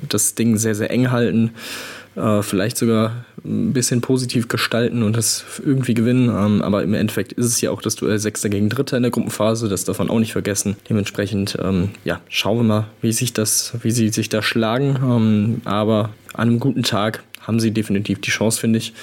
[0.07, 1.51] das Ding sehr, sehr eng halten
[2.15, 6.29] äh, vielleicht sogar ein bisschen positiv gestalten und das irgendwie gewinnen.
[6.29, 9.11] Ähm, aber im Endeffekt ist es ja auch das Duell Sechster gegen Dritter in der
[9.11, 10.75] Gruppenphase, das darf man auch nicht vergessen.
[10.89, 14.97] Dementsprechend, ähm, ja, schauen wir mal, wie sich das, wie sie sich da schlagen.
[15.03, 18.93] Ähm, aber an einem guten Tag haben sie definitiv die Chance, finde ich.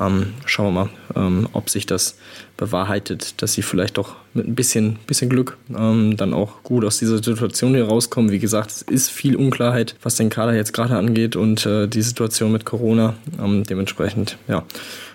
[0.00, 2.16] Ähm, schauen wir mal, ähm, ob sich das
[2.56, 6.98] bewahrheitet, dass sie vielleicht doch mit ein bisschen, bisschen Glück ähm, dann auch gut aus
[6.98, 8.30] dieser Situation hier rauskommen.
[8.30, 12.02] Wie gesagt, es ist viel Unklarheit, was den Kader jetzt gerade angeht und äh, die
[12.02, 13.14] Situation mit Corona.
[13.42, 14.64] Ähm, dementsprechend, ja,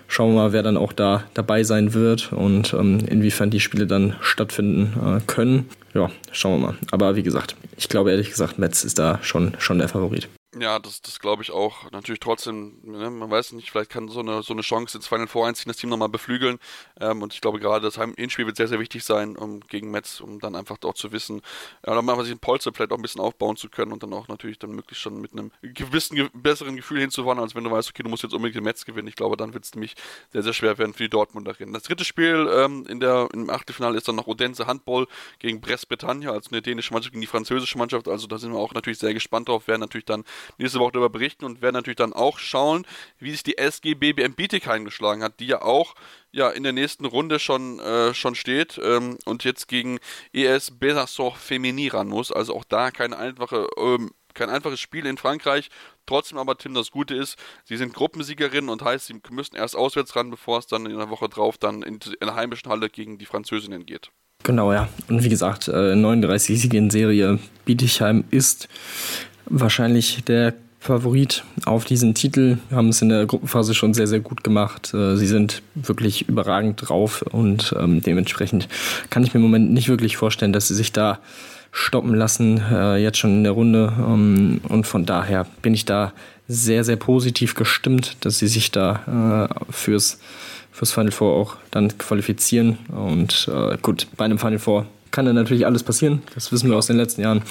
[0.08, 3.86] schauen wir mal, wer dann auch da dabei sein wird und ähm, inwiefern die Spiele
[3.86, 5.68] dann stattfinden äh, können.
[5.94, 6.76] Ja, schauen wir mal.
[6.90, 10.28] Aber wie gesagt, ich glaube ehrlich gesagt, Metz ist da schon, schon der Favorit.
[10.58, 11.88] Ja, das, das glaube ich auch.
[11.92, 15.28] Natürlich trotzdem, ne, man weiß nicht, vielleicht kann so eine, so eine Chance ins Final
[15.28, 16.58] Four einziehen, das Team nochmal beflügeln.
[17.00, 20.20] Ähm, und ich glaube gerade das Hinspiel wird sehr, sehr wichtig sein, um gegen Metz,
[20.20, 21.40] um dann einfach auch zu wissen,
[21.86, 24.12] ja, dann mal sich ein Polster vielleicht auch ein bisschen aufbauen zu können und dann
[24.12, 27.88] auch natürlich dann möglichst schon mit einem gewissen, besseren Gefühl hinzuwandern, als wenn du weißt,
[27.90, 29.06] okay, du musst jetzt unbedingt den Metz gewinnen.
[29.06, 29.94] Ich glaube, dann wird es nämlich
[30.32, 31.72] sehr, sehr schwer werden für die Dortmunderin.
[31.72, 35.06] Das dritte Spiel ähm, in der, im Achtelfinale ist dann noch Odense Handball
[35.38, 38.08] gegen Brest-Bretagne, also eine dänische Mannschaft gegen die französische Mannschaft.
[38.08, 40.24] Also da sind wir auch natürlich sehr gespannt drauf, werden natürlich dann
[40.58, 42.86] nächste Woche darüber berichten und werden natürlich dann auch schauen,
[43.18, 45.94] wie sich die SG BBM Bietigheim geschlagen hat, die ja auch
[46.32, 49.98] ja, in der nächsten Runde schon, äh, schon steht ähm, und jetzt gegen
[50.32, 52.30] ES Besaçon Femini ran muss.
[52.30, 55.70] Also auch da keine einfache, ähm, kein einfaches Spiel in Frankreich.
[56.06, 60.14] Trotzdem aber, Tim, das Gute ist, sie sind Gruppensiegerin und heißt, sie müssen erst auswärts
[60.16, 63.18] ran, bevor es dann in der Woche drauf dann in, in der heimischen Halle gegen
[63.18, 64.10] die Französinnen geht.
[64.42, 64.88] Genau, ja.
[65.08, 68.68] Und wie gesagt, äh, 39 Siege in Serie Bietigheim ist
[69.46, 72.56] wahrscheinlich der Favorit auf diesen Titel.
[72.70, 74.94] Wir haben es in der Gruppenphase schon sehr, sehr gut gemacht.
[74.94, 78.66] Äh, sie sind wirklich überragend drauf und ähm, dementsprechend
[79.10, 81.18] kann ich mir im Moment nicht wirklich vorstellen, dass sie sich da
[81.70, 83.92] stoppen lassen, äh, jetzt schon in der Runde.
[83.98, 86.14] Ähm, und von daher bin ich da
[86.48, 90.18] sehr, sehr positiv gestimmt, dass sie sich da äh, fürs,
[90.72, 92.78] fürs Final Four auch dann qualifizieren.
[92.88, 93.48] Und
[93.82, 96.22] gut, bei einem Final Four kann dann natürlich alles passieren.
[96.34, 97.42] Das wissen wir aus den letzten Jahren.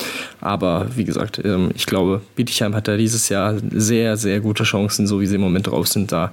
[0.42, 5.08] Aber wie gesagt, ähm, ich glaube, Bietigheim hat da dieses Jahr sehr, sehr gute Chancen,
[5.08, 6.32] so wie sie im Moment drauf sind, da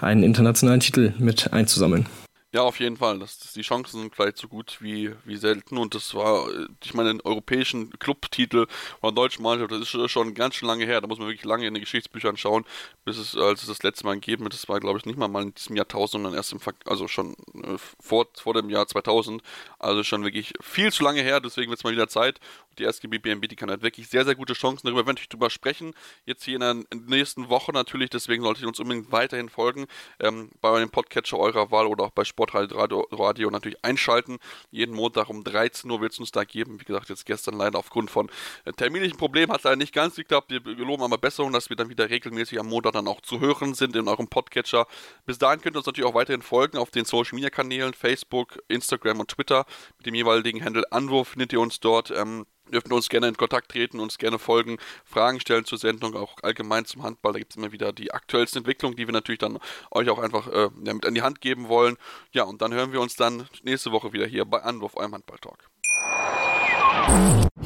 [0.00, 2.06] einen internationalen Titel mit einzusammeln.
[2.54, 3.18] Ja, auf jeden Fall.
[3.18, 5.78] Das, das, die Chancen sind vielleicht so gut wie, wie selten.
[5.78, 6.46] Und das war,
[6.84, 8.66] ich meine, den europäischen Clubtitel
[9.00, 11.00] oder deutschen Mannschaft, das ist schon ganz schön lange her.
[11.00, 12.66] Da muss man wirklich lange in den Geschichtsbüchern schauen,
[13.06, 14.52] bis es, als es das letzte Mal gegeben hat.
[14.52, 17.32] Das war, glaube ich, nicht mal, mal in diesem Jahrtausend, sondern erst im, also schon
[17.54, 19.42] äh, vor, vor dem Jahr 2000.
[19.78, 21.40] Also schon wirklich viel zu lange her.
[21.40, 22.38] Deswegen wird es mal wieder Zeit.
[22.78, 24.86] Die SGB BNB, die kann halt wirklich sehr, sehr gute Chancen.
[24.86, 25.94] Darüber werden wir drüber sprechen.
[26.26, 28.10] Jetzt hier in der nächsten Woche natürlich.
[28.10, 29.86] Deswegen solltet ihr uns unbedingt weiterhin folgen.
[30.20, 34.38] Ähm, bei eurem Podcatcher eurer Wahl oder auch bei Sport Sporthalt Radio, Radio natürlich einschalten.
[34.70, 36.80] Jeden Montag um 13 Uhr wird es uns da geben.
[36.80, 38.30] Wie gesagt, jetzt gestern leider aufgrund von
[38.64, 40.50] äh, terminlichen Problemen hat es leider nicht ganz geklappt.
[40.50, 43.74] Wir geloben aber Besserung, dass wir dann wieder regelmäßig am Montag dann auch zu hören
[43.74, 44.86] sind in eurem Podcatcher.
[45.24, 48.60] Bis dahin könnt ihr uns natürlich auch weiterhin folgen auf den Social Media Kanälen Facebook,
[48.68, 49.66] Instagram und Twitter.
[49.98, 52.10] Mit dem jeweiligen Handle Anwurf findet ihr uns dort.
[52.10, 56.36] Ähm, dürft uns gerne in Kontakt treten, uns gerne folgen, Fragen stellen zur Sendung, auch
[56.42, 57.32] allgemein zum Handball.
[57.32, 59.58] Da gibt es immer wieder die aktuellsten Entwicklungen, die wir natürlich dann
[59.90, 61.96] euch auch einfach äh, ja, mit an die Hand geben wollen.
[62.32, 65.58] Ja, und dann hören wir uns dann nächste Woche wieder hier bei Anwurf, eurem Handball-Talk.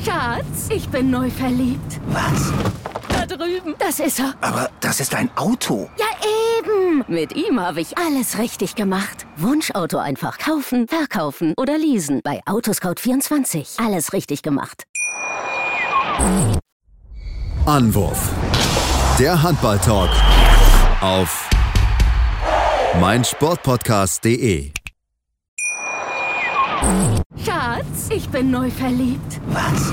[0.04, 2.00] Schatz, ich bin neu verliebt.
[2.08, 2.52] Was?
[3.36, 3.74] Drüben.
[3.78, 4.34] Das ist er.
[4.40, 5.88] Aber das ist ein Auto.
[5.98, 6.06] Ja,
[6.58, 7.04] eben.
[7.08, 9.26] Mit ihm habe ich alles richtig gemacht.
[9.36, 12.20] Wunschauto einfach kaufen, verkaufen oder leasen.
[12.24, 13.84] Bei Autoscout24.
[13.84, 14.84] Alles richtig gemacht.
[17.66, 18.30] Anwurf.
[19.18, 20.10] Der Handball-Talk
[21.00, 21.48] auf
[23.00, 24.72] meinsportpodcast.de.
[27.44, 29.40] Schatz, ich bin neu verliebt.
[29.48, 29.92] Was?